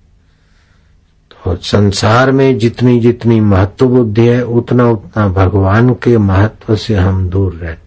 तो 1.31 1.57
संसार 1.57 2.33
में 2.33 2.59
जितनी 2.59 3.01
जितनी 3.01 3.41
महत्व 3.41 3.87
बुद्धि 3.87 4.27
है, 4.27 4.45
उतना 4.45 4.91
उतना 4.91 5.29
भगवान 5.29 5.95
के 5.95 6.19
महत्व 6.19 6.77
से 6.77 6.95
हम 6.95 7.29
दूर 7.29 7.55
रहते 7.55 7.84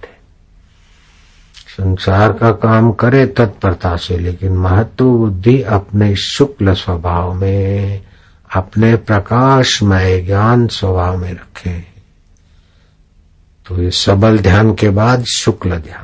संसार 1.77 2.34
का 2.34 2.51
काम 2.51 2.91
करे 2.91 3.25
तत्परता 3.25 3.96
से, 3.96 4.17
लेकिन 4.17 4.51
महत्व 4.51 5.05
बुद्धि 5.05 5.62
अपने 5.62 6.15
शुक्ल 6.15 6.74
स्वभाव 6.74 7.34
में, 7.34 8.01
अपने 8.55 8.96
प्रकाशमय 8.96 10.22
ज्ञान 10.22 10.67
स्वभाव 10.67 11.17
में 11.17 11.34
रखे। 11.34 11.79
तो 13.67 13.81
ये 13.81 13.91
सबल 13.91 14.39
ध्यान 14.39 14.74
के 14.74 14.89
बाद 14.89 15.24
शुक्ल 15.24 15.75
ध्यान। 15.75 16.03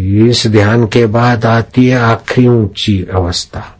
इस 0.00 0.46
ध्यान 0.46 0.86
के 0.86 1.06
बाद 1.06 1.46
आती 1.46 1.88
है 1.88 1.98
आखिरी 1.98 2.48
ऊँची 2.48 3.06
अवस्था। 3.14 3.78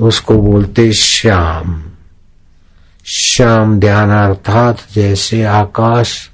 उसको 0.00 0.34
बोलते 0.34 0.92
श्याम। 0.92 1.84
श्याम 3.06 3.80
ध्यान 3.80 4.10
अर्थात 4.10 4.78
जैसे 4.94 5.44
आकाश 5.44 6.29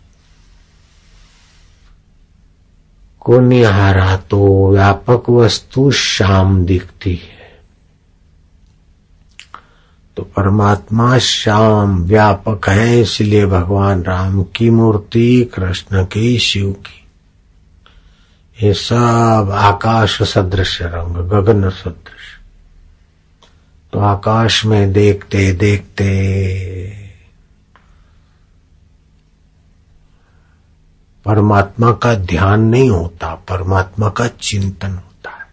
को 3.26 3.40
निहारा 3.40 4.16
तो 4.16 4.70
व्यापक 4.72 5.30
वस्तु 5.30 5.90
शाम 5.90 6.64
दिखती 6.64 7.14
है। 7.14 7.60
तो 10.16 10.22
परमात्मा 10.22 11.18
श्याम 11.18 12.04
व्यापक 12.04 12.68
है, 12.68 13.00
इसलिए 13.00 13.46
भगवान 13.46 14.02
राम 14.02 14.42
की 14.42 14.70
मूर्ति, 14.70 15.50
कृष्ण 15.54 16.04
की, 16.04 16.38
शिव 16.38 16.72
की। 16.72 17.06
ये 18.62 18.74
सब 18.74 19.50
आकाश 19.54 20.22
सदृश 20.22 20.82
रंग, 20.82 21.16
गगन 21.16 21.70
सदृश। 21.70 22.40
तो 23.92 23.98
आकाश 23.98 24.64
में 24.64 24.92
देखते 24.92 25.52
देखते 25.52 26.04
परमात्मा 31.26 31.92
का 31.92 32.14
ध्यान 32.14 32.60
नहीं 32.60 32.90
होता, 32.90 33.34
परमात्मा 33.34 34.08
का 34.08 34.26
चिंतन 34.26 34.90
होता 34.90 35.30
है। 35.30 35.46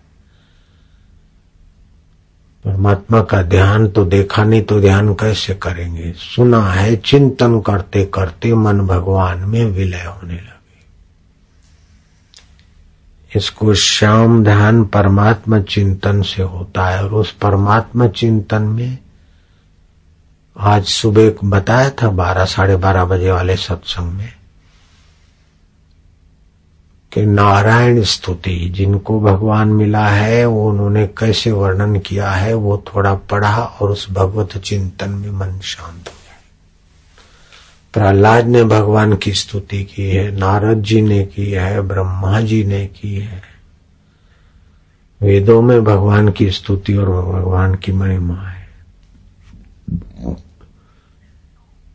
परमात्मा 2.66 3.22
का 3.22 3.42
ध्यान 3.42 3.88
तो 3.88 4.06
देखा 4.06 4.44
नहीं 4.44 4.62
तो 4.62 4.80
ध्यान 4.82 5.14
कैसे 5.14 5.54
करेंगे? 5.54 6.12
सुना 6.12 6.72
है, 6.72 6.96
चिंतन 6.96 7.60
करते 7.60 8.06
करते 8.06 8.54
मन 8.54 8.82
भगवान 8.82 9.40
में 9.40 9.66
विलय 9.66 10.04
होने 10.04 10.34
लगे। 10.34 10.52
इसको 13.36 13.74
श्याम 13.74 14.44
ध्यान 14.44 14.84
परमात्मा 14.84 15.60
चिंतन 15.60 16.22
से 16.22 16.44
होता 16.44 16.86
है, 16.86 17.04
और 17.04 17.14
उस 17.14 17.32
परमात्मा 17.32 18.08
चिंतन 18.08 18.62
में 18.62 18.98
आज 20.58 20.86
सुबह 20.86 21.32
बताया 21.44 21.90
था 21.90 22.10
बारह, 22.10 22.46
साढ़े 22.46 22.76
बारह 22.76 23.06
बजे 23.06 23.32
वाले 23.32 23.56
सत्संग 23.56 24.14
में 24.14 24.34
कि 27.14 27.26
नारायण 27.26 28.04
स्तुति 28.04 28.74
जिनको 28.76 29.20
भगवान 29.20 29.68
मिला 29.68 30.08
है, 30.08 30.46
वो 30.46 30.70
उन्होंने 30.70 31.08
कैसे 31.08 31.52
वर्णन 31.52 32.00
किया 32.00 32.32
है, 32.32 32.54
वो 32.54 32.84
थोड़ा 32.88 33.14
पढ़ा 33.14 33.64
और 33.64 33.92
उस 33.92 34.12
भगवत 34.12 34.58
चिंतन 34.58 35.10
में 35.10 35.32
मन 35.32 35.60
शांत 35.60 36.08
हो 36.08 36.14
जाए 36.14 36.24
प्रहलाद 37.94 38.48
ने 38.48 38.64
भगवान 38.64 39.16
की 39.16 39.34
स्तुति 39.34 39.84
की 39.84 40.10
है, 40.10 40.38
नारद 40.38 40.84
जी 40.84 41.02
ने 41.02 41.24
की 41.26 41.52
है, 41.52 41.82
ब्रह्मा 41.82 42.42
जी 42.42 42.64
ने 42.64 42.86
की 42.86 43.16
है। 43.16 43.44
वेदों 45.22 45.62
में 45.62 45.84
भगवान 45.84 46.32
की 46.32 46.50
स्तुति 46.50 46.96
और 46.96 47.10
भगवान 47.10 47.76
की 47.76 47.92
महिमा 47.92 48.36
है। 48.36 48.63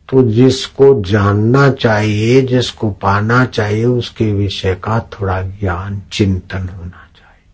तो 0.09 0.21
जिसको 0.23 1.03
जानना 1.03 1.69
चाहिए, 1.71 2.41
जिसको 2.41 2.89
पाना 2.89 3.45
चाहिए, 3.45 3.85
उसके 3.85 4.33
विषय 4.33 4.75
का 4.75 4.99
थोड़ा 4.99 5.41
ज्ञान, 5.41 6.01
चिंतन 6.11 6.57
होना 6.57 7.07
चाहिए। 7.15 7.47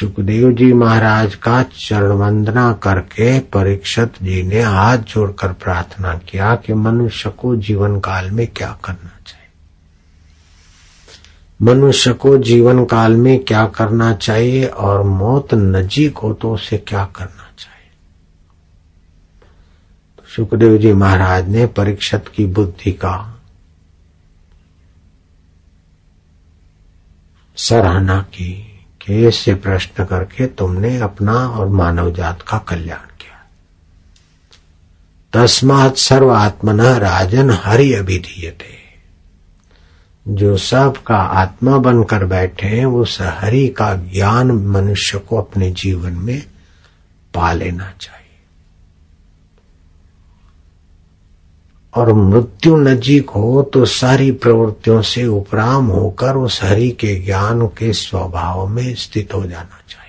सुखदेव 0.00 0.52
जी 0.52 0.72
महाराज 0.72 1.34
का 1.34 1.62
चरण 1.62 2.12
वंदना 2.12 2.72
करके 2.72 3.38
परीक्षित 3.38 4.12
जी 4.22 4.42
ने 4.42 4.62
हाथ 4.62 4.98
जोड़कर 4.98 5.48
प्रार्थना 5.48 6.14
किया 6.14 6.54
कि 6.56 6.74
मनुष्य 6.74 7.30
को 7.30 7.56
जीवन 7.56 8.00
काल 8.00 8.30
में 8.30 8.46
क्या 8.46 8.78
करना 8.84 9.18
चाहिए। 9.26 9.40
मनुष्य 11.62 12.12
को 12.12 12.36
जीवन 12.38 12.84
काल 12.84 13.12
में 13.16 13.44
क्या 13.44 13.66
करना 13.66 14.14
चाहिए 14.14 14.64
और 14.66 15.02
मौत 15.02 15.54
नजीक 15.54 16.18
हो 16.18 16.32
तो 16.32 16.54
उसे 16.54 16.78
क्या 16.78 17.04
करना 17.04 17.43
सुखदेव 20.36 20.78
जी 20.78 20.92
महाराज 20.92 21.48
ने 21.48 21.66
परीक्षत 21.66 22.24
की 22.34 22.46
बुद्धि 22.46 22.92
का 22.92 23.42
सराहना 27.56 28.20
की 28.22 28.70
इससे 29.08 29.54
प्रश्न 29.54 30.04
करके 30.04 30.46
तुमने 30.46 30.98
अपना 30.98 31.32
और 31.32 31.68
मानव 31.68 32.12
जात 32.12 32.42
का 32.42 32.58
कल्याण 32.58 32.98
किया। 32.98 33.46
तस्मात 35.32 35.96
सर्व 35.96 36.30
आत्मन 36.30 36.80
राजन 36.80 37.50
हरि 37.50 37.94
अभिधीयते। 37.94 38.78
जो 40.28 40.56
सब 40.56 40.94
का 41.06 41.16
आत्मा 41.16 41.78
बनकर 41.78 42.24
बैठे 42.24 42.66
हैं 42.66 42.86
उस 42.86 43.18
हरि 43.20 43.68
का 43.68 43.94
ज्ञान 43.94 44.50
मनुष्य 44.50 45.18
को 45.18 45.38
अपने 45.38 45.70
जीवन 45.70 46.12
में 46.12 46.42
पा 47.34 47.52
लेना 47.52 47.92
चाहिए। 48.00 48.23
और 51.94 52.12
मृत्यु 52.12 52.76
नजीक 52.76 53.30
हो 53.30 53.62
तो 53.62 53.84
सारी 53.84 54.32
प्रवृत्तियों 54.32 55.02
से 55.02 55.26
उपराम 55.26 55.86
होकर 55.86 56.36
उस 56.36 56.60
हरि 56.62 56.90
के 56.90 57.14
ज्ञान 57.14 57.66
के 57.66 57.92
स्वभाव 57.92 58.66
में 58.66 58.94
स्थित 58.94 59.34
हो 59.34 59.42
जाना 59.42 59.82
चाहिए। 59.88 60.00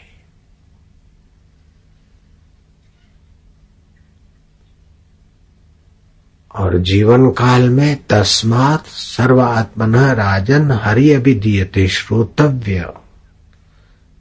और 6.56 6.77
जीवन 6.77 7.30
काल 7.30 7.70
में 7.70 7.98
तस्मात 8.10 8.86
सर्वात्मन 8.86 9.96
राजन 9.96 10.72
हरि 10.72 11.01
अभी 11.01 11.12
अभिधीयते 11.12 11.88
श्रोतव्य। 11.88 12.94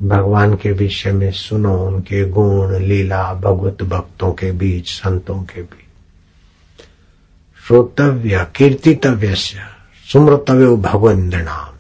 भगवान 0.03 0.55
के 0.55 0.73
विषय 0.73 1.13
में 1.13 1.33
सुनो, 1.33 1.87
उनके 1.87 2.31
गुण, 2.31 2.79
लीला, 2.79 3.35
भगवत 3.35 3.83
भक्तों 3.83 4.33
के 4.33 4.53
बीच, 4.53 4.89
संतों 4.89 5.43
के 5.43 5.63
बीच। 5.63 5.84
श्रोतव्य 7.67 8.47
कीर्तितव्य 8.57 9.35
सुमृतव्य 10.13 10.77
भगवान 10.77 11.19
नाम। 11.19 11.75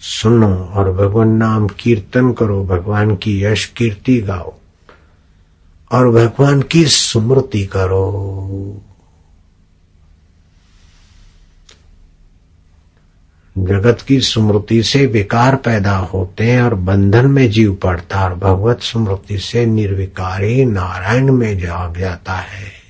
सुनो 0.00 0.56
और 0.56 0.92
भगवान 0.92 1.28
नाम 1.28 1.68
कीर्तन 1.68 2.32
करो, 2.32 2.64
भगवान 2.64 3.16
की 3.16 3.44
यश 3.44 3.64
कीर्ति 3.66 4.20
गाओ। 4.20 4.54
और 5.92 6.10
भगवान 6.10 6.62
की 6.62 6.84
स्मृति 6.84 7.66
करो। 7.66 8.82
जगत 13.58 13.98
की 14.00 14.20
स्मृति 14.20 14.82
से 14.82 15.06
विकार 15.06 15.56
पैदा 15.56 15.96
होते 15.96 16.44
हैं 16.44 16.62
और 16.62 16.74
बंधन 16.74 17.26
में 17.26 17.50
जीव 17.50 17.74
पड़ता 17.74 18.18
है 18.18 18.24
और 18.24 18.34
भगवत 18.34 18.80
स्मृति 18.82 19.38
से 19.38 19.66
निर्विकारी 19.66 20.64
नारायण 20.64 21.32
में 21.32 21.58
जाग 21.58 21.98
जाता 21.98 22.34
है। 22.34 22.85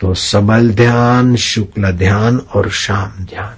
तो 0.00 0.14
सबल 0.14 0.70
ध्यान, 0.70 1.36
शुक्ल 1.36 1.90
ध्यान 1.90 2.38
और 2.38 2.70
शाम 2.70 3.24
ध्यान। 3.24 3.56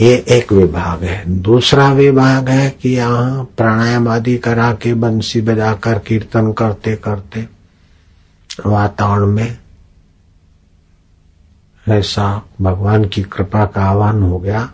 ये 0.00 0.24
एक 0.28 0.52
विभाग 0.52 1.04
है। 1.04 1.40
दूसरा 1.42 1.92
विभाग 1.92 2.48
है 2.48 2.70
कि 2.70 2.88
यहाँ 2.88 3.44
प्राणायाम 3.44 4.08
आदि 4.08 4.38
करा 4.38 4.74
के, 4.74 4.94
बंसी 4.94 5.40
बजाकर, 5.40 5.98
कीर्तन 5.98 6.52
करते 6.52 6.96
करते, 6.96 7.48
वातावरण 8.66 9.26
में 9.26 9.58
ऐसा 11.88 12.42
भगवान 12.60 13.04
की 13.04 13.22
कृपा 13.22 13.66
का 13.66 13.82
आह्वान 13.82 14.22
हो 14.22 14.38
गया 14.38 14.66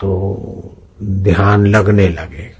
तो 0.00 0.74
ध्यान 1.02 1.66
लगने 1.66 2.08
लगे। 2.08 2.58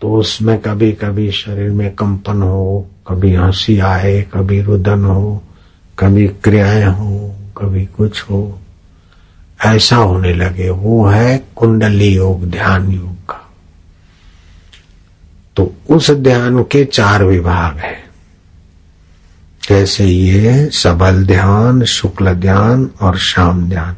तो 0.00 0.14
उसमें 0.14 0.58
कभी 0.58 0.92
कभी 0.92 1.30
शरीर 1.30 1.70
में 1.70 1.94
कंपन 1.94 2.42
हो, 2.42 2.90
कभी 3.08 3.34
हँसी 3.34 3.78
आए, 3.78 4.22
कभी 4.34 4.62
रुदन 4.62 5.04
हो, 5.04 5.42
कभी 5.98 6.28
क्रियाएँ 6.28 6.84
हो, 6.84 7.36
कभी 7.58 7.86
कुछ 7.86 8.22
हो, 8.22 8.60
ऐसा 9.64 9.96
होने 9.96 10.34
लगे। 10.34 10.70
वो 10.70 11.06
है 11.06 11.44
कुंडली 11.56 12.14
योग, 12.14 12.50
ध्यान 12.50 12.90
योग 12.90 13.14
का। 13.14 13.50
तो 15.56 15.74
उस 15.90 16.10
ध्यान 16.10 16.62
के 16.62 16.84
चार 16.84 17.24
विभाग 17.24 17.76
है। 17.76 18.02
जैसे 19.68 20.04
ये 20.04 20.70
सबल 20.70 21.26
ध्यान, 21.26 21.84
शुक्ल 21.84 22.32
ध्यान 22.32 22.90
और 23.00 23.18
शाम 23.18 23.68
ध्यान। 23.68 23.96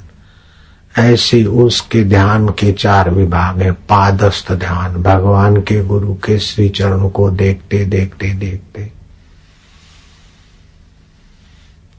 ऐसे 0.98 1.44
उसके 1.44 2.04
ध्यान 2.04 2.48
के 2.48 2.72
चार 2.72 3.10
विभाग 3.10 3.62
है, 3.62 3.72
पादस्थ 3.72 4.52
ध्यान, 4.52 5.02
भगवान 5.02 5.56
के 5.56 5.84
गुरु 5.84 6.14
के 6.14 6.38
श्री 6.38 6.68
चरण 6.68 7.08
को 7.08 7.30
देखते 7.30 7.84
देखते 7.84 8.28
देखते। 8.28 8.92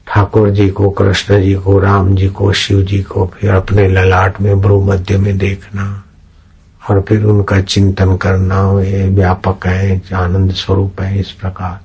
ठाकुर 0.06 0.50
जी 0.50 0.68
को, 0.68 0.90
कृष्ण 0.90 1.42
जी 1.42 1.54
को, 1.54 1.78
राम 1.78 2.14
जी 2.14 2.28
को, 2.28 2.52
शिव 2.52 2.82
जी 2.82 3.02
को 3.02 3.26
फिर 3.26 3.50
अपने 3.50 3.88
ललाट 3.88 4.40
में 4.40 4.60
ब्रू 4.60 4.84
मध्य 4.84 5.18
में 5.18 5.38
देखना 5.38 6.04
और 6.90 7.00
फिर 7.00 7.24
उनका 7.24 7.60
चिंतन 7.60 8.16
करना 8.16 8.82
ये 8.82 9.08
व्यापक 9.08 9.66
है, 9.66 10.02
आनंद 10.14 10.52
स्वरूप 10.52 11.00
है 11.00 11.20
इस 11.20 11.30
प्रकार। 11.30 11.80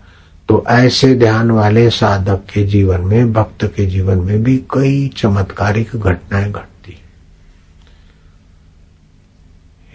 तो 0.50 0.66
ऐसे 0.70 1.16
ध्यान 1.16 1.52
वाले 1.52 1.90
साधक 1.90 2.40
के 2.54 2.64
जीवन 2.64 3.02
में, 3.02 3.34
भक्त 3.34 3.66
के 3.66 3.86
जीवन 3.86 4.18
में 4.18 4.44
भी 4.44 4.58
कई 4.58 5.12
चमत्कारिक 5.18 5.90
घटनाएँ 5.96 6.52
घट 6.52 6.71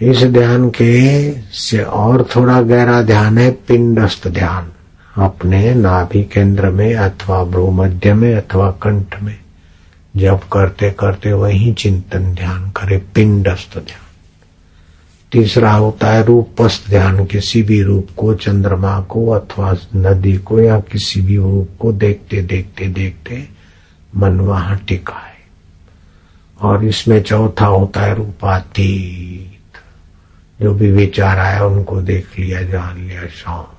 इस 0.01 0.23
ध्यान 0.23 0.69
के 0.69 1.31
से 1.51 1.83
और 1.83 2.27
थोड़ा 2.35 2.61
गहरा 2.61 3.01
ध्यान 3.01 3.37
है, 3.37 3.51
पिंडस्थ 3.51 4.27
ध्यान। 4.27 4.71
अपने 5.23 5.75
नाभि 5.75 6.23
केंद्र 6.23 6.69
में 6.69 6.95
अथवा 6.95 7.43
भ्रूमध्य 7.43 8.13
में 8.13 8.35
अथवा 8.35 8.71
कंठ 8.71 9.21
में। 9.21 9.37
जब 10.15 10.39
करते 10.39 10.95
करते 10.99 11.33
वही 11.33 11.73
चिंतन 11.73 12.33
ध्यान 12.33 12.69
करे, 12.69 12.97
पिंडस्थ 12.97 13.73
ध्यान। 13.73 14.05
तीसरा 15.31 15.73
होता 15.73 16.07
है 16.07 16.25
रूपस्थ 16.25 16.89
ध्यान, 16.89 17.25
किसी 17.25 17.63
भी 17.63 17.81
रूप 17.83 18.07
को, 18.17 18.33
चंद्रमा 18.33 19.01
को 19.01 19.29
अथवा 19.29 19.75
नदी 19.95 20.37
को 20.37 20.59
या 20.59 20.79
किसी 20.79 21.21
भी 21.21 21.37
रूप 21.37 21.69
को 21.79 21.91
देखते 21.91 22.41
देखते 22.41 22.87
देखते 22.87 23.47
मन 24.15 24.39
वहाँ 24.39 24.77
टिका 24.77 25.13
है। 25.13 25.37
और 26.61 26.85
इसमें 26.85 27.23
चौथा 27.23 27.65
होता 27.65 28.01
है 28.01 28.15
रूपाती 28.15 29.13
जो 30.61 30.73
भी 30.73 30.91
विचार 30.91 31.39
आया 31.39 31.65
उनको 31.65 32.01
देख 32.01 32.39
लिया, 32.39 32.61
जान 32.61 33.07
लिया 33.07 33.27
शांत 33.27 33.73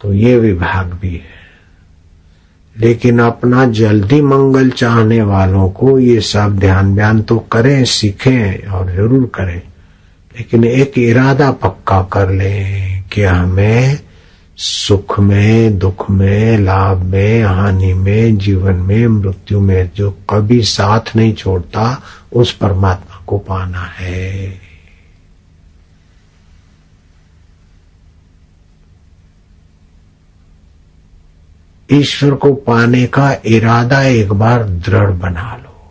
तो 0.00 0.12
ये 0.12 0.38
विभाग 0.38 0.92
भी 0.92 1.14
है। 1.14 1.42
लेकिन 2.76 3.18
अपना 3.18 3.64
जल्दी 3.64 4.20
मंगल 4.22 4.70
चाहने 4.70 5.22
वालों 5.22 5.68
को 5.70 5.98
ये 5.98 6.20
सब 6.20 6.58
ध्यान 6.58 6.94
बयान 6.94 7.22
तो 7.22 7.38
करें, 7.38 7.84
सीखें 7.84 8.68
और 8.68 8.92
ज़रूर 8.92 9.30
करें। 9.34 9.62
लेकिन 10.36 10.64
एक 10.64 10.98
इरादा 10.98 11.50
पक्का 11.52 12.02
कर 12.02 12.30
लें 12.30 13.04
कि 13.12 13.22
हमें 13.22 13.98
सुख 14.56 15.18
में, 15.20 15.78
दुख 15.78 16.10
में, 16.10 16.58
लाभ 16.58 17.02
में, 17.02 17.42
हानि 17.42 17.92
में, 17.94 18.36
जीवन 18.38 18.74
में, 18.74 19.06
मृत्यु 19.06 19.60
में 19.60 19.90
जो 19.96 20.10
कभी 20.30 20.62
साथ 20.62 21.16
नहीं 21.16 21.32
छोड़ता, 21.32 22.02
उस 22.32 22.52
परमात्मा 22.52 23.22
को 23.26 23.38
पाना 23.38 23.82
है। 23.98 24.64
ईश्वर 31.92 32.34
को 32.34 32.54
पाने 32.54 33.06
का 33.06 33.36
इरादा 33.44 34.02
एक 34.02 34.32
बार 34.32 34.64
दृढ़ 34.64 35.10
बना 35.10 35.60
लो। 35.62 35.90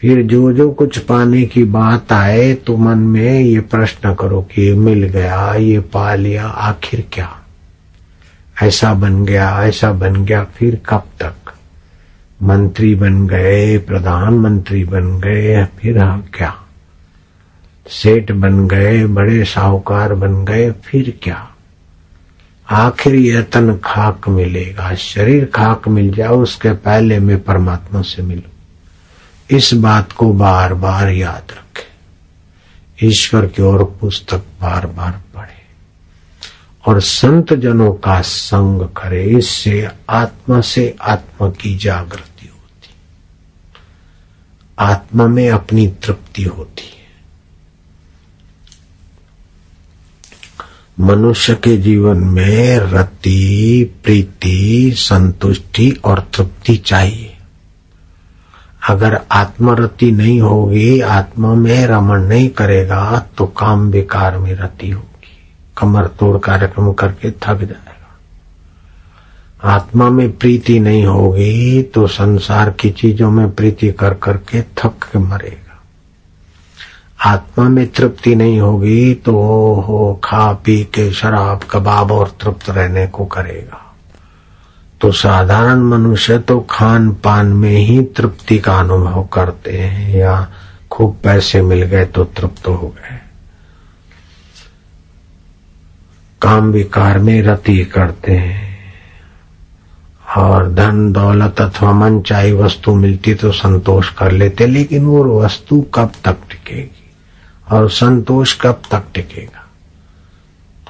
फिर 0.00 0.22
जो 0.22 0.52
जो 0.52 0.70
कुछ 0.70 0.98
पाने 0.98 1.42
की 1.42 1.64
बात 1.64 2.12
आए 2.12 2.54
तो 2.54 2.76
मन 2.76 2.98
में 2.98 3.40
ये 3.40 3.60
प्रश्न 3.60 4.14
करो 4.14 4.42
कि 4.42 4.62
ये 4.62 4.74
मिल 4.74 5.04
गया, 5.04 5.54
ये 5.54 5.80
पा 5.80 6.14
लिया, 6.14 6.46
आखिर 6.46 7.04
क्या? 7.12 7.36
ऐसा 8.62 8.94
बन 8.94 9.24
गया, 9.24 9.64
ऐसा 9.64 9.92
बन 9.92 10.24
गया, 10.24 10.44
फिर 10.44 10.80
कब 10.88 11.02
तक? 11.20 11.34
मंत्री 12.42 12.94
बन 12.94 13.26
गए, 13.26 13.78
प्रधानमंत्री 13.78 14.84
बन 14.84 15.20
गए, 15.20 15.64
फिर 15.64 15.98
हाँ 15.98 16.28
क्या? 16.34 16.56
सेठ 17.88 18.32
बन 18.32 18.68
गए, 18.68 19.06
बड़े 19.06 19.44
साहूकार 19.44 20.14
बन 20.14 20.44
गए, 20.44 20.70
फिर 20.70 21.18
क्या? 21.22 21.49
आखिर 22.70 23.14
यह 23.14 23.42
तन 23.42 23.76
खाक 23.84 24.28
मिलेगा, 24.28 24.94
शरीर 24.94 25.44
खाक 25.44 25.88
मिल 25.88 26.14
जाए, 26.14 26.28
उसके 26.28 26.72
पहले 26.72 27.18
मैं 27.18 27.42
परमात्मा 27.42 28.02
से 28.02 28.22
मिलू। 28.22 28.50
इस 29.56 29.74
बात 29.74 30.12
को 30.12 30.32
बार 30.32 30.74
बार 30.74 31.08
याद 31.08 31.52
रखे। 31.52 31.90
ईश्वर 33.06 33.46
की 33.46 33.62
ओर 33.62 33.84
पुस्तक 34.00 34.38
बार 34.38 34.86
बार 34.86 35.20
पढ़े। 35.34 35.60
और 36.86 37.00
संत 37.00 37.54
जनों 37.54 37.92
का 37.92 38.20
संग 38.20 38.82
करे, 38.82 39.24
इससे 39.24 39.88
आत्मा 40.10 40.60
से 40.60 40.96
आत्मा 41.02 41.50
की 41.50 41.76
जागृति 41.76 42.48
होती। 42.48 42.94
आत्मा 44.78 45.26
में 45.26 45.50
अपनी 45.50 45.86
तृप्ति 45.86 46.42
होती 46.42 46.99
मनुष्य 51.00 51.54
के 51.54 51.76
जीवन 51.76 52.16
में 52.16 52.78
रति, 52.78 53.84
प्रीति, 54.04 54.92
संतुष्टि 54.96 55.90
और 56.04 56.20
तृप्ति 56.34 56.76
चाहिए। 56.76 57.36
अगर 58.88 59.20
आत्मरति 59.32 60.10
नहीं 60.12 60.40
होगी, 60.40 61.00
आत्मा 61.00 61.54
में 61.54 61.86
रमण 61.86 62.22
नहीं 62.22 62.48
करेगा 62.48 63.26
तो 63.38 63.46
काम 63.46 63.88
विकार 63.90 64.38
में 64.38 64.54
रति 64.54 64.90
होगी। 64.90 65.06
कमर 65.78 66.06
तोड़ 66.06 66.38
कार्यक्रम 66.38 66.92
करके 66.92 67.30
थक 67.30 67.58
जाएगा। 67.60 68.18
आत्मा 69.64 70.08
में 70.10 70.38
प्रीति 70.38 70.78
नहीं 70.80 71.04
होगी 71.06 71.82
तो 71.82 72.06
संसार 72.06 72.70
की 72.70 72.90
चीज़ों 72.90 73.30
में 73.30 73.50
प्रीति 73.50 73.90
कर 73.92 74.14
करके 74.14 74.62
थक 74.62 75.04
के 75.12 75.18
मरेगा। 75.18 75.69
आत्मा 77.24 77.68
में 77.68 77.86
तृप्ति 77.86 78.34
नहीं 78.34 78.60
होगी 78.60 79.14
तो 79.14 79.32
हो 79.80 80.20
खा 80.24 80.52
पी 80.52 80.84
के 80.84 81.12
शराब, 81.12 81.60
कबाब 81.70 82.12
और 82.12 82.28
तृप्त 82.40 82.70
रहने 82.70 83.06
को 83.06 83.24
करेगा। 83.24 83.96
तो 85.00 85.12
साधारण 85.12 85.78
मनुष्य 85.78 86.38
तो 86.38 86.60
खान 86.60 87.10
पान 87.10 87.46
में 87.46 87.76
ही 87.76 88.02
तृप्ति 88.02 88.58
का 88.58 88.78
अनुभव 88.78 89.24
करते 89.24 89.78
हैं, 89.78 90.16
या 90.16 90.48
खूब 90.90 91.18
पैसे 91.24 91.62
मिल 91.62 91.82
गए 91.82 92.04
तो 92.04 92.24
तृप्त 92.24 92.68
हो 92.68 92.94
गए। 92.96 93.18
काम 96.42 96.70
विकार 96.70 97.18
में 97.18 97.42
रति 97.42 97.84
करते 97.84 98.32
हैं। 98.32 98.70
और 100.36 100.74
धन, 100.74 101.12
दौलत 101.12 101.60
अथवा 101.60 101.92
मन, 101.92 102.20
चाही 102.20 102.52
वस्तु 102.52 102.94
मिलती 102.94 103.34
तो 103.34 103.52
संतोष 103.52 104.10
कर 104.10 104.32
लेते, 104.32 104.66
लेकिन 104.66 105.04
वो 105.04 105.40
वस्तु 105.40 105.80
कब 105.94 106.12
तक 106.24 106.36
टिकेगी? 106.50 106.99
और 107.70 107.90
संतोष 107.90 108.60
कब 108.60 108.82
तक 108.90 109.02
टिकेगा? 109.14 109.66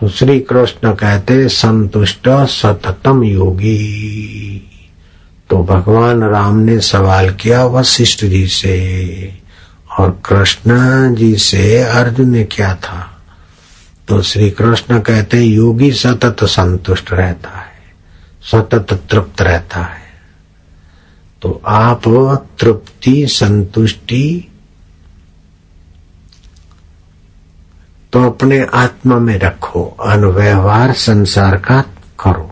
तो 0.00 0.08
श्री 0.08 0.40
कृष्ण 0.40 0.94
कहते, 0.94 1.48
संतुष्ट 1.48 2.28
सततम 2.28 3.22
योगी। 3.22 4.66
तो 5.50 5.64
भगवान 5.64 6.22
राम 6.22 6.56
ने 6.56 6.80
सवाल 6.80 7.30
किया 7.30 7.64
वशिष्ठ 7.64 8.24
जी 8.24 8.46
से, 8.46 9.38
और 9.98 10.22
कृष्ण 10.24 10.70
जी 11.14 11.36
से 11.36 11.82
अर्जुन 11.82 12.30
ने 12.30 12.44
क्या 12.44 12.74
था? 12.74 13.22
तो 14.08 14.22
श्री 14.22 14.50
कृष्ण 14.50 15.00
कहते, 15.00 15.40
योगी 15.40 15.92
सतत 15.92 16.36
संतुष्ट 16.44 17.12
रहता 17.12 17.58
है, 17.58 17.72
सतत 18.42 19.00
तृप्त 19.10 19.42
रहता 19.42 19.80
है। 19.80 20.10
तो 21.42 21.62
आप 21.66 22.02
तृप्ति, 22.60 23.26
संतुष्टि 23.26 24.49
तो 28.12 28.22
अपने 28.24 28.60
आत्मा 28.74 29.18
में 29.18 29.38
रखो 29.38 29.82
व्यवहार 30.34 30.92
संसार 30.92 31.56
का 31.56 31.80
करो। 32.20 32.50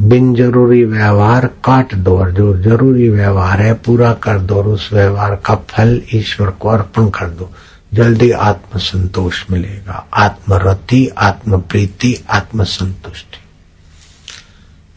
बिन 0.00 0.34
ज़रूरी 0.34 0.84
व्यवहार 0.84 1.46
काट 1.46 1.94
दो 1.94 2.18
और 2.18 2.30
जो 2.30 2.56
ज़रूरी 2.62 3.08
व्यवहार 3.08 3.60
है 3.60 3.74
पूरा 3.74 4.12
कर 4.14 4.38
दो 4.38 4.54
और 4.54 4.68
उस 4.68 4.88
व्यवहार 4.92 5.34
का 5.36 5.54
फल 5.54 6.00
ईश्वर 6.14 6.50
को 6.50 6.68
अर्पण 6.68 7.08
कर 7.10 7.28
दो। 7.28 7.50
जल्दी 7.94 8.30
आत्म 8.30 8.78
संतोष 8.78 9.44
मिलेगा। 9.50 10.06
आत्मरति 10.14 11.06
आत्म 11.18 11.60
प्रीति 11.60 12.16
आत्म 12.30 12.64
संतुष्टि 12.64 13.38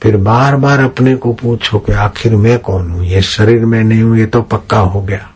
फिर 0.01 0.17
बार 0.17 0.55
बार 0.55 0.79
अपने 0.79 1.15
को 1.15 1.33
पूछो 1.33 1.79
कि 1.79 1.91
आखिर 1.91 2.35
मैं 2.35 2.59
कौन 2.59 2.91
हूँ? 2.91 3.05
ये 3.05 3.21
शरीर 3.21 3.65
में 3.65 3.83
नहीं 3.83 4.01
हूँ, 4.01 4.17
ये 4.17 4.25
तो 4.25 4.41
पक्का 4.41 4.79
हो 4.79 5.01
गया। 5.01 5.29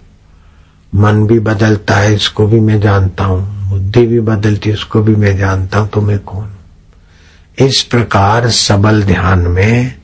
मन 0.95 1.25
भी 1.27 1.39
बदलता 1.39 1.95
है, 1.95 2.15
इसको 2.15 2.47
भी 2.47 2.60
मैं 2.60 2.80
जानता 2.80 3.23
हूँ। 3.23 3.61
बुद्धि 3.91 4.08
भी 4.08 4.19
बदलती 4.19 4.71
उसको 4.71 5.01
भी 5.04 5.15
मैं 5.15 5.36
जानता 5.38 5.80
हूँ 5.80 5.89
तो 5.89 6.01
मैं 6.01 6.17
कौन? 6.19 6.51
इस 7.58 7.82
प्रकार 7.84 8.49
सबल 8.49 9.04
ध्यान 9.04 9.39
में 9.47 9.95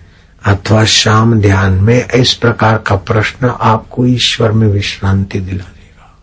अथवा 0.45 0.83
शाम 0.85 1.39
ध्यान 1.41 1.73
में 1.83 2.09
इस 2.09 2.33
प्रकार 2.33 2.77
का 2.77 2.95
प्रश्न 3.07 3.53
आपको 3.61 4.05
ईश्वर 4.05 4.51
में 4.51 4.67
विश्रांति 4.67 5.39
दिला 5.39 5.63
देगा 5.63 6.17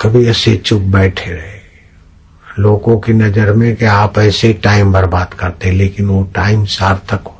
कभी 0.00 0.26
ऐसे 0.26 0.56
चुप 0.56 0.82
बैठे 0.90 1.30
रहे। 1.30 1.58
लोगों 2.58 2.98
की 3.00 3.12
नज़र 3.12 3.52
में 3.52 3.74
कि 3.76 3.84
आप 3.84 4.18
ऐसे 4.18 4.52
टाइम 4.52 4.92
बर्बाद 4.92 5.34
करते 5.34 5.70
लेकिन 5.70 6.06
वो 6.06 6.22
टाइम 6.34 6.64
सार्थक 6.64 7.28
है। 7.28 7.39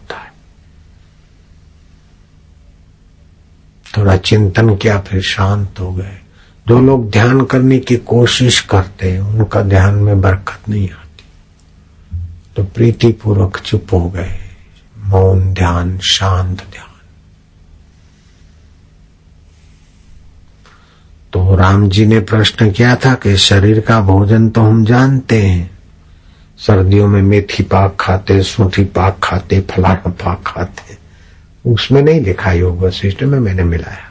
थोड़ा 3.98 4.16
चिंतन 4.16 4.76
किया, 4.76 5.00
फिर 5.00 5.22
शांत 5.22 5.81
हो 5.81 5.92
गए। 5.92 6.16
जो 6.68 6.81
लोग 6.81 7.11
ध्यान 7.11 7.44
करने 7.44 7.79
की 7.79 7.96
कोशिश 7.96 8.61
करते 8.61 9.12
हैं, 9.12 9.20
उनका 9.20 9.61
ध्यान 9.61 9.94
में 9.94 10.20
बरकत 10.20 10.68
नहीं 10.68 10.90
आती। 10.90 11.24
तो 12.57 12.64
प्रीति 12.64 13.12
पूर्वक 13.12 13.57
चुप 13.57 13.87
हो 13.92 14.11
गए। 14.11 14.38
मौन 14.98 15.55
ध्यान, 15.55 15.98
शांत 15.98 16.59
ध्यान। 16.59 16.87
तो 21.33 21.57
राम 21.57 21.88
जी 21.88 22.07
ने 22.07 22.20
प्रश्न 22.20 22.70
किया 22.70 22.96
था 22.96 23.14
कि 23.14 23.37
शरीर 23.37 23.81
का 23.81 24.00
भोजन 24.00 24.48
तो 24.48 24.61
हम 24.61 24.85
जानते 24.85 25.42
हैं। 25.42 25.79
सर्दियों 26.59 27.09
में 27.09 27.22
मेथी 27.22 27.62
पाक 27.62 27.96
खाते 28.00 28.42
सूठी 28.42 28.85
पाक 28.85 29.20
खाते, 29.22 29.61
फलाना 29.61 30.11
पाक 30.11 30.42
खाते। 30.46 30.99
उसमें 31.66 32.03
नहीं 32.03 32.20
लिखा 32.20 32.53
योग 32.53 32.81
वशिष्ठ 32.81 33.23
में 33.23 33.38
मैंने 33.38 33.64
मिलाया। 33.64 34.09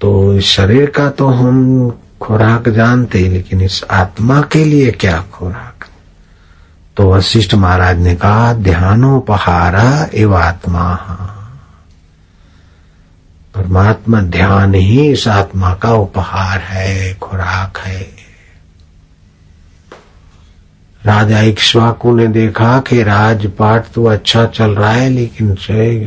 तो 0.00 0.40
शरीर 0.40 0.90
का 0.90 1.10
तो 1.10 1.26
हम 1.26 1.90
खुराक 2.20 2.68
जानते 2.68 3.18
लेकिन 3.18 3.60
इस 3.60 3.84
आत्मा 3.90 4.40
के 4.40 4.64
लिए 4.64 4.90
क्या 4.90 5.24
खुराक? 5.32 5.84
तो 6.96 7.12
वशिष्ठ 7.12 7.54
महाराज 7.54 7.98
ने 7.98 8.14
कहा, 8.14 8.52
ध्यानोपहारा 8.52 10.08
एव 10.14 10.36
आत्मा 10.36 10.94
परमात्मा 13.54 14.20
ध्यान 14.20 14.74
ही 14.74 15.12
इस 15.12 15.28
आत्मा 15.28 15.74
का 15.74 15.92
उपहार 15.92 16.58
है, 16.58 17.14
खुराक 17.14 17.78
है। 17.78 18.27
राजा 21.08 21.40
इक्ष्वाकु 21.42 22.14
ने 22.16 22.26
देखा 22.28 22.78
कि 22.80 23.02
राजपाट 23.02 23.84
तो 23.94 24.04
अच्छा 24.06 24.44
चल 24.46 24.74
रहा 24.74 24.92
है, 24.92 25.08
लेकिन 25.10 25.54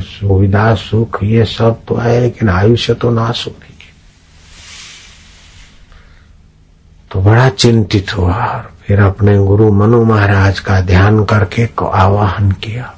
सुविधा 0.02 0.74
सुख, 0.76 1.20
ये 1.24 1.46
सब 1.48 1.80
तो 1.88 1.96
है, 1.96 2.20
लेकिन 2.22 2.50
आयुष्य 2.50 2.94
तो 2.94 3.10
रही 3.50 3.78
है। 3.82 3.94
तो 7.12 7.22
बड़ा 7.22 7.50
चिंतित 7.50 8.18
हुआ 8.18 8.36
और 8.36 8.72
फिर 8.88 9.00
अपने 9.00 9.38
गुरु 9.38 9.72
मनु 9.74 10.04
महाराज 10.06 10.60
का 10.60 10.80
ध्यान 10.82 11.24
करके 11.26 11.66
को 11.68 11.86
आवाहन 11.86 12.52
किया। 12.54 12.94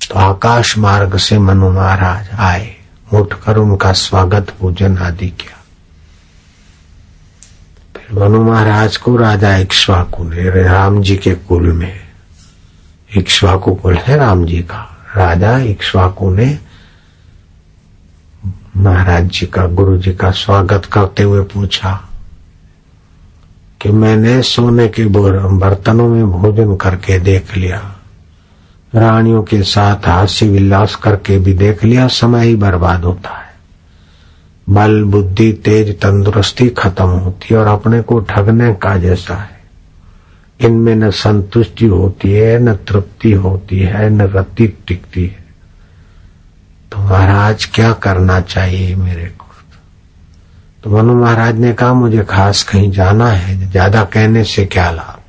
तो 0.00 0.18
आकाश 0.18 0.76
मार्ग 0.78 1.16
से 1.18 1.38
मनु 1.38 1.70
महाराज 1.70 2.28
आए, 2.40 2.74
उठकर 3.12 3.56
उनका 3.56 3.92
स्वागत 3.92 4.50
पूजन 4.60 4.98
आदि 4.98 5.28
किया। 5.30 5.59
मनु 8.12 8.42
महाराज 8.44 8.96
को 8.96 9.16
राजा 9.16 9.56
इक्ष्वाकु 9.56 10.24
ने 10.24 10.64
राम 10.64 11.00
जी 11.02 11.16
के 11.16 11.34
कुल 11.48 11.72
में। 11.72 12.00
इक्ष्वाकु 13.16 13.74
कुल 13.74 13.94
है 13.96 14.16
राम 14.16 14.44
जी 14.44 14.58
का। 14.62 14.80
राजा 15.16 15.58
इक्ष्वाकु 15.58 16.30
ने 16.30 16.58
महाराज 18.76 19.28
जी 19.28 19.46
का, 19.46 19.66
गुरु 19.66 19.96
जी 19.98 20.12
का 20.12 20.30
स्वागत 20.30 20.84
करते 20.84 21.22
हुए 21.22 21.42
पूछा 21.44 21.92
कि 23.80 23.88
मैंने 23.88 24.42
सोने 24.42 24.88
के 24.88 25.04
बर्तनों 25.06 26.08
में 26.08 26.30
भोजन 26.30 26.76
करके 26.76 27.18
देख 27.18 27.56
लिया। 27.56 27.78
रानियों 28.94 29.42
के 29.42 29.62
साथ 29.62 30.08
हास्य 30.08 30.48
विलास 30.48 30.94
करके 30.94 31.38
भी 31.38 31.52
देख 31.54 31.84
लिया, 31.84 32.06
समय 32.08 32.46
ही 32.46 32.56
बर्बाद 32.56 33.04
होता 33.04 33.30
है। 33.30 33.39
बल, 34.70 35.02
बुद्धि, 35.04 35.52
तेज, 35.64 35.98
तंदुरुस्ती 36.00 36.68
खत्म 36.68 37.08
होती 37.18 37.54
है 37.54 37.60
और 37.60 37.66
अपने 37.66 38.00
को 38.00 38.18
ठगने 38.20 38.72
का 38.74 38.96
जैसा 38.96 39.34
है। 39.34 39.58
इनमें 40.60 40.94
न 40.94 41.10
संतुष्टि 41.10 41.86
होती 41.86 42.32
है, 42.32 42.58
न 42.58 42.74
तृप्ति 42.88 43.32
होती 43.32 43.78
है, 43.78 44.08
न 44.10 44.20
रति 44.28 44.66
टिकती 44.86 45.26
है। 45.26 45.44
तो 46.92 46.98
महाराज, 46.98 47.64
क्या 47.64 47.92
करना 47.92 48.40
चाहिए 48.40 48.94
मेरे 48.94 49.26
को 49.26 49.46
तो 50.84 50.90
मनु 50.90 51.14
महाराज 51.14 51.58
ने 51.58 51.72
कहा, 51.72 51.92
मुझे 51.94 52.24
खास 52.24 52.62
कहीं 52.62 52.90
जाना 52.90 53.28
है, 53.28 53.70
ज़्यादा 53.70 54.04
कहने 54.04 54.44
से 54.44 54.64
क्या 54.66 54.90
लाभ? 54.90 55.19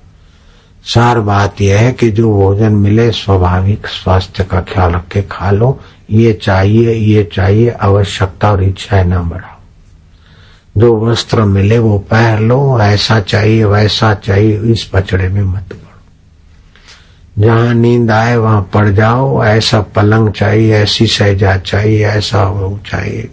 सार 0.85 1.19
बात 1.19 1.61
यह 1.61 1.79
है 1.79 1.93
कि 1.93 2.11
जो 2.11 2.33
भोजन 2.33 2.71
मिले 2.71 3.11
स्वाभाविक 3.11 3.87
स्वास्थ्य 3.87 4.43
का 4.43 4.61
ख्याल 4.61 4.91
रख 4.91 5.07
के 5.07 5.21
खा 5.21 5.51
लो। 5.51 5.79
ये 6.11 6.33
चाहिए 6.33 6.93
ये 6.93 7.29
चाहिए, 7.33 7.69
आवश्यकता 7.69 8.51
और 8.51 8.63
इच्छाएँ 8.63 9.03
न 9.03 9.17
बढ़ाओ। 9.17 9.61
जो 10.77 11.05
वस्त्र 11.05 11.41
मिले 11.41 11.79
वो 11.79 11.97
पहन 11.97 12.47
लो, 12.47 12.79
ऐसा 12.79 13.19
चाहिए, 13.19 13.63
वैसा 13.63 14.13
चाहिए, 14.13 14.59
इस 14.59 14.83
पचड़े 14.93 15.29
में 15.29 15.43
मत 15.43 15.65
पड़ो। 15.71 16.01
जहाँ 17.39 17.73
नींद 17.73 18.11
आए 18.11 18.35
वहाँ 18.35 18.69
पड़ 18.73 18.89
जाओ, 18.89 19.43
ऐसा 19.43 19.81
पलंग 19.81 20.31
चाहिए, 20.31 20.73
ऐसी 20.73 21.07
सहजा 21.07 21.57
चाहिए, 21.57 22.05
ऐसा 22.05 22.43
वो 22.43 22.79
चाहिए। 22.89 23.29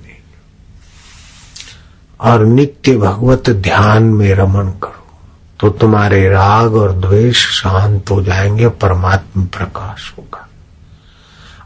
और 2.21 2.45
नित्य 2.45 2.97
भगवत 2.97 3.51
ध्यान 3.51 4.03
में 4.03 4.35
रमन 4.35 4.73
करो। 4.83 4.98
तो 5.61 5.69
तुम्हारे 5.69 6.29
राग 6.29 6.75
और 6.75 6.93
द्वेष 6.93 7.37
शांत 7.37 8.11
हो 8.11 8.23
जाएँगे, 8.23 8.69
परमात्मा 8.69 9.45
प्रकाश 9.45 10.15
होगा। 10.19 10.45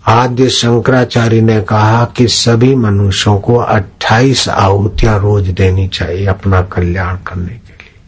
आद्य 0.07 0.49
शंकराचार्य 0.49 1.41
ने 1.41 1.61
कहा 1.61 2.05
कि 2.05 2.29
सभी 2.29 2.75
मनुष्यों 2.75 3.39
को 3.39 3.57
28 3.57 4.49
आहुतियाँ 4.49 5.19
रोज 5.19 5.49
देनी 5.49 5.89
चाहिए 5.89 6.27
अपना 6.27 6.63
कल्याण 6.63 7.17
करने 7.17 7.47
के 7.47 7.53
लिए। 7.53 8.01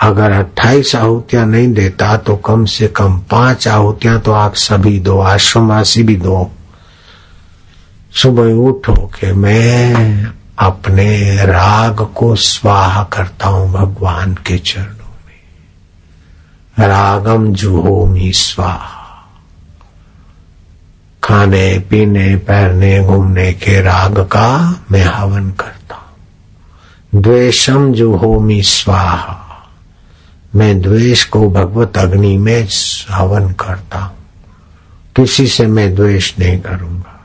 अगर 0.00 0.32
28 0.32 0.96
आहुतियाँ 0.96 1.46
नहीं 1.46 1.72
देता 1.72 2.16
तो 2.16 2.36
कम 2.36 2.64
से 2.64 2.88
कम 2.88 3.18
पाँच 3.18 3.68
आहुतियाँ 3.68 4.20
तो 4.20 4.32
आप 4.32 4.54
सभी 4.54 4.98
दो, 5.00 5.20
आश्रमवासी 5.20 6.02
भी 6.02 6.16
दो। 6.16 6.50
सुबह 8.12 8.52
उठो 8.52 8.94
के 8.94 9.32
मैं 9.32 10.39
अपने 10.60 11.36
राग 11.36 12.08
को 12.14 12.36
स्वाहा 12.36 13.04
करता 13.04 13.48
हूँ 13.48 13.72
भगवान 13.72 14.34
के 14.34 14.58
चरणों 14.58 15.12
में। 15.26 15.40
रागम 16.88 17.52
जुहोमी 17.52 18.32
स्वाहा। 18.32 18.96
खाने, 21.24 21.78
पीने, 21.78 22.36
पहनने, 22.36 23.04
घूमने 23.04 23.52
के 23.52 23.80
राग 23.80 24.18
का 24.18 24.76
मैं 24.92 25.04
हवन 25.04 25.50
करता 25.50 25.94
हूँ। 25.94 27.22
द्वेषम 27.22 27.92
जुहोमी 27.92 28.62
स्वाहा। 28.62 29.46
मैं 30.54 30.80
द्वेष 30.80 31.24
को 31.24 31.50
भगवत 31.50 31.98
अग्नि 31.98 32.38
में 32.38 32.68
हवन 33.10 33.48
करता 33.52 33.98
हूँ। 33.98 34.16
किसी 35.16 35.46
से 35.46 35.66
मैं 35.66 35.94
द्वेष 35.94 36.38
नहीं 36.38 36.60
करूँगा। 36.60 37.19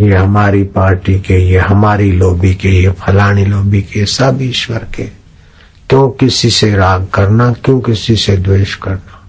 ये 0.00 0.14
हमारी 0.14 0.62
पार्टी 0.62 1.20
के, 1.20 1.34
ये 1.34 1.58
हमारी 1.58 2.12
लोबी 2.12 2.54
के, 2.54 2.68
ये 2.68 2.90
फलानी 2.90 3.44
लोबी 3.44 3.82
के, 3.82 4.06
सब 4.06 4.38
ईश्वर 4.42 4.78
के। 4.78 5.04
क्यों 5.88 6.10
किसी 6.10 6.50
से 6.50 6.76
राग 6.76 7.06
करना, 7.14 7.52
क्यों 7.52 7.80
किसी 7.80 8.16
से 8.16 8.36
द्वेष 8.36 8.74
करना? 8.74 9.22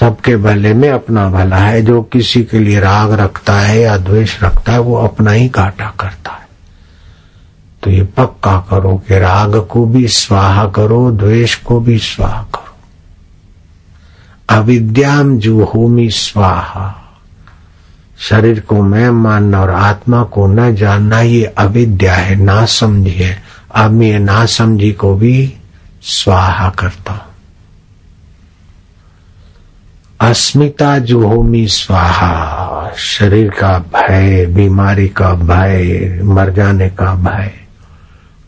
सबके 0.00 0.36
भले 0.36 0.74
में 0.74 0.90
अपना 0.90 1.28
भला 1.28 1.56
है, 1.56 1.82
जो 1.82 2.02
किसी 2.02 2.44
के 2.44 2.58
लिए 2.58 2.80
राग 2.80 3.12
रखता 3.12 3.60
है 3.60 3.80
या 3.80 3.96
द्वेष 3.96 4.42
रखता 4.42 4.72
है, 4.72 4.80
वो 4.80 4.96
अपना 4.96 5.30
ही 5.30 5.48
काटा 5.48 5.94
करता 6.00 6.32
है। 6.32 6.48
तो 7.82 7.90
ये 7.90 8.02
पक्का 8.02 8.66
करो 8.70 9.02
कि 9.08 9.18
राग 9.18 9.66
को 9.70 9.86
भी 9.86 10.08
स्वाहा 10.08 10.68
करो, 10.68 11.10
द्वेष 11.10 11.54
को 11.54 11.80
भी 11.80 11.98
स्वाहा 11.98 12.42
करो। 12.42 12.76
अविद्याम 14.48 15.38
जुहोमी 15.38 16.10
स्वाहा। 16.10 16.97
शरीर 18.18 18.60
को 18.60 18.82
मैं 18.82 19.10
मानना 19.10 19.60
और 19.60 19.70
आत्मा 19.70 20.22
को 20.22 20.46
न 20.46 20.74
जानना, 20.74 21.20
ये 21.20 21.44
अविद्या 21.44 22.14
है, 22.14 22.36
ना 22.36 22.64
समझी 22.64 23.10
है 23.10 23.42
अब 23.74 23.90
मैं 23.90 24.06
ये 24.06 24.18
ना 24.18 24.44
समझी 24.46 24.92
को 24.92 25.14
भी 25.14 25.54
स्वाहा 26.02 26.68
करता 26.70 27.12
हूँ। 27.12 27.26
अस्मिता 30.20 30.98
जुहोमी 30.98 31.66
स्वाहा, 31.66 32.92
शरीर 32.96 33.50
का 33.50 33.78
भय, 33.78 34.46
बीमारी 34.46 35.08
का 35.08 35.32
भय, 35.34 36.20
मर 36.24 36.50
जाने 36.50 36.88
का 36.90 37.14
भय। 37.14 37.52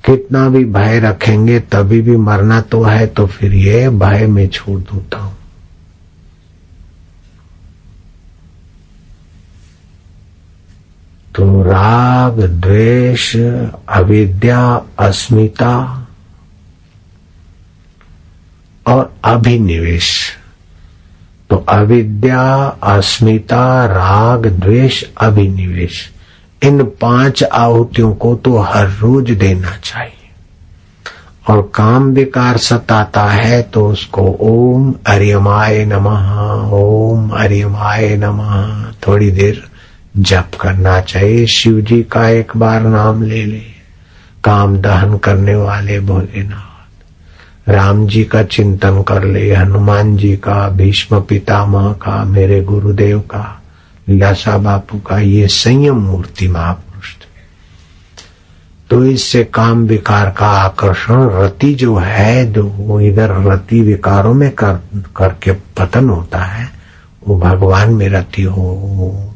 कितना 0.04 0.48
भी 0.48 0.64
भय 0.64 1.00
रखेंगे, 1.00 1.59
तभी 1.61 2.00
भी 2.00 2.16
मरना 2.16 2.61
तो 2.61 2.83
है 2.83 3.06
तो 3.06 3.26
फिर 3.26 3.54
ये 3.54 3.88
भय 3.88 4.26
में 4.26 4.48
छोड़ 4.48 4.80
दूता 4.80 5.18
हूँ। 5.18 5.37
तो 11.34 11.62
राग, 11.62 12.40
द्वेष, 12.40 13.36
अविद्या, 13.88 14.82
अस्मिता 14.98 16.06
और 18.86 19.14
अभिनिवेश। 19.24 20.36
तो 21.50 21.56
अविद्या, 21.56 22.66
अस्मिता, 22.82 23.86
राग, 23.86 24.46
द्वेष, 24.46 25.04
अभिनिवेश, 25.20 26.12
इन 26.62 26.84
पाँच 26.84 27.42
आहुतियों 27.42 28.14
को 28.14 28.34
तो 28.34 28.58
हर 28.58 28.88
रोज 28.88 29.30
देना 29.30 29.76
चाहिए। 29.84 30.12
और 31.48 31.72
काम 31.74 32.10
विकार 32.10 32.56
सताता 32.56 33.24
है 33.24 33.62
तो 33.62 33.88
उसको 33.88 34.38
ओम 34.40 34.94
अरियमाय 35.06 35.84
नमः, 35.84 36.40
ओम 36.70 37.30
अरियमाय 37.30 38.16
नमः, 38.16 38.84
थोड़ी 39.06 39.30
देर 39.30 39.70
जप 40.16 40.51
करना 40.61 41.01
चाहिए। 41.01 41.46
शिव 41.46 41.81
जी 41.81 42.03
का 42.03 42.29
एक 42.29 42.57
बार 42.57 42.81
नाम 42.81 43.23
ले 43.23 43.44
ले 43.44 43.62
काम 44.44 44.79
दहन 44.79 45.18
करने 45.18 45.55
वाले 45.55 46.01
भोलेनाथ। 46.01 46.70
राम 47.68 48.07
जी 48.07 48.25
का 48.25 48.42
चिंतन 48.42 49.03
कर 49.03 49.25
ले। 49.25 49.55
हनुमान 49.55 50.16
जी 50.16 50.37
का, 50.37 50.68
भीष्म 50.68 51.20
पितामह 51.20 51.92
का, 51.92 52.25
मेरे 52.25 52.62
गुरुदेव 52.62 53.20
का 53.20 53.62
लीलासा 54.09 54.59
बापू 54.59 54.99
का, 54.99 55.18
ये 55.18 55.49
संयम 55.49 55.96
मूर्ति 55.96 56.49
महापुरुष 56.49 57.14
थे। 57.14 57.31
तो 58.90 59.05
इससे 59.05 59.44
काम 59.44 59.87
विकार 59.87 60.35
का 60.38 60.46
आकर्षण 60.46 61.31
रति 61.31 61.75
जो 61.75 61.96
है, 61.96 62.53
जो 62.53 62.64
वो 62.64 63.01
इधर 63.01 63.31
रति 63.31 63.81
विकारों 63.81 64.35
में 64.35 64.51
कर, 64.51 64.81
करके 65.16 65.53
पतन 65.53 66.09
होता 66.09 66.38
है, 66.38 66.68
वो 67.29 67.38
भगवान 67.38 67.94
में 67.94 68.09
रति 68.09 68.42
हो 68.42 69.29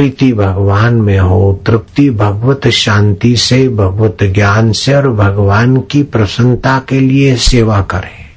प्रीति 0.00 0.32
भगवान 0.32 0.94
में 0.94 1.18
हो, 1.18 1.62
तृप्ति 1.66 2.10
भगवत 2.10 2.68
शांति 2.68 3.36
से, 3.36 3.68
भगवत 3.68 4.16
ज्ञान 4.22 4.72
से 4.72 4.94
और 4.94 5.12
भगवान 5.12 5.76
की 5.76 6.02
प्रसन्नता 6.02 6.82
के 6.88 7.00
लिए 7.00 7.36
सेवा 7.36 7.80
करें। 7.80 8.34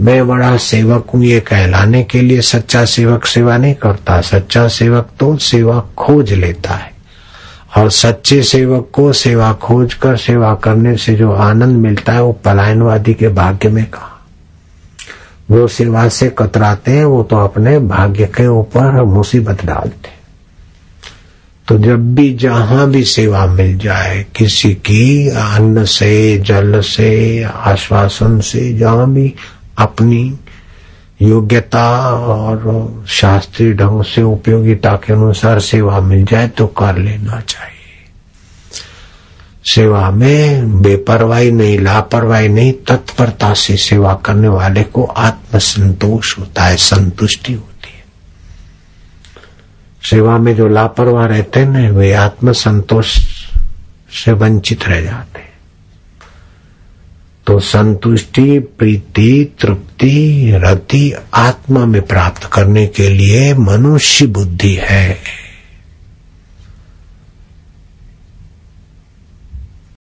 मैं 0.00 0.28
बड़ा 0.28 0.56
सेवक 0.56 1.06
हूँ, 1.14 1.24
ये 1.24 1.40
कहलाने 1.40 2.02
के 2.02 2.20
लिए 2.20 2.40
सच्चा 2.40 2.84
सेवक 2.84 3.24
सेवा 3.24 3.56
नहीं 3.56 3.74
करता। 3.74 4.20
सच्चा 4.20 4.68
सेवक 4.68 5.08
तो 5.20 5.36
सेवा 5.36 5.84
खोज 5.98 6.32
लेता 6.32 6.74
है। 6.74 6.92
और 7.76 7.90
सच्चे 7.90 8.42
सेवक 8.42 8.88
को 8.92 9.12
सेवा 9.12 9.52
खोज 9.52 9.94
कर 9.94 10.16
सेवा 10.16 10.54
करने 10.54 10.96
से 10.96 11.14
जो 11.14 11.32
आनंद 11.32 11.76
मिलता 11.76 12.12
है, 12.12 12.22
वो 12.22 12.32
पलायनवादी 12.32 13.14
के 13.14 13.28
भाग्य 13.28 13.68
में 13.68 13.86
कहा। 13.86 14.26
वो 15.50 15.68
सेवा 15.68 16.08
से 16.08 16.34
कतराते 16.38 16.90
हैं, 16.90 17.04
वो 17.04 17.22
तो 17.22 17.36
अपने 17.36 17.78
भाग्य 17.78 18.24
के 18.24 18.46
ऊपर 18.46 19.02
मुसीबत 19.02 19.64
डालते 19.64 20.13
तो 21.68 21.78
जब 21.78 22.14
भी 22.14 22.34
जहाँ 22.34 22.90
भी 22.90 23.04
सेवा 23.04 23.46
मिल 23.46 23.78
जाए, 23.78 24.26
किसी 24.36 24.74
की 24.74 25.28
अन्न 25.28 25.84
से, 25.84 26.38
जल 26.38 26.80
से, 26.80 27.42
आश्वासन 27.42 28.40
से, 28.40 28.74
जहाँ 28.74 29.10
भी 29.10 29.34
अपनी 29.78 30.38
योग्यता 31.22 32.10
और 32.10 33.04
शास्त्रीय 33.08 33.72
ढंग 33.72 34.04
से 34.04 34.22
उपयोगिता 34.22 34.96
के 34.96 35.12
अनुसार 35.12 35.60
सेवा 35.60 36.00
मिल 36.00 36.24
जाए 36.24 36.48
तो 36.48 36.66
कर 36.66 36.98
लेना 36.98 37.40
चाहिए। 37.40 37.70
सेवा 39.64 40.10
में 40.10 40.82
बेपरवाही 40.82 41.50
नहीं, 41.50 41.78
लापरवाही 41.78 42.48
नहीं, 42.48 42.72
तत्परता 42.72 43.54
से 43.54 43.76
सेवा 43.76 44.14
करने 44.14 44.48
वाले 44.48 44.82
को 44.82 45.04
आत्मसंतोष 45.04 46.38
होता 46.38 46.64
है, 46.64 46.76
संतुष्टि 46.76 47.52
होती 47.52 47.73
सेवा 50.04 50.38
में 50.38 50.56
जो 50.56 50.68
लापरवाह 50.68 51.26
रहते 51.26 51.60
हैं 51.60 51.66
ना 51.66 51.90
वे 51.90 52.12
आत्म 52.12 52.52
संतोष 52.52 53.18
से 54.24 54.32
वंचित 54.32 54.88
रह 54.88 55.00
जाते 55.00 55.38
हैं। 55.38 55.54
तो 57.46 57.60
संतुष्टि, 57.60 58.58
प्रीति, 58.58 59.56
तृप्ति, 59.60 60.50
रति 60.54 61.14
आत्मा 61.34 61.86
में 61.86 62.02
प्राप्त 62.02 62.50
करने 62.52 62.86
के 62.86 63.08
लिए 63.08 63.54
मनुष्य 63.54 64.26
बुद्धि 64.26 64.78
है। 64.82 65.43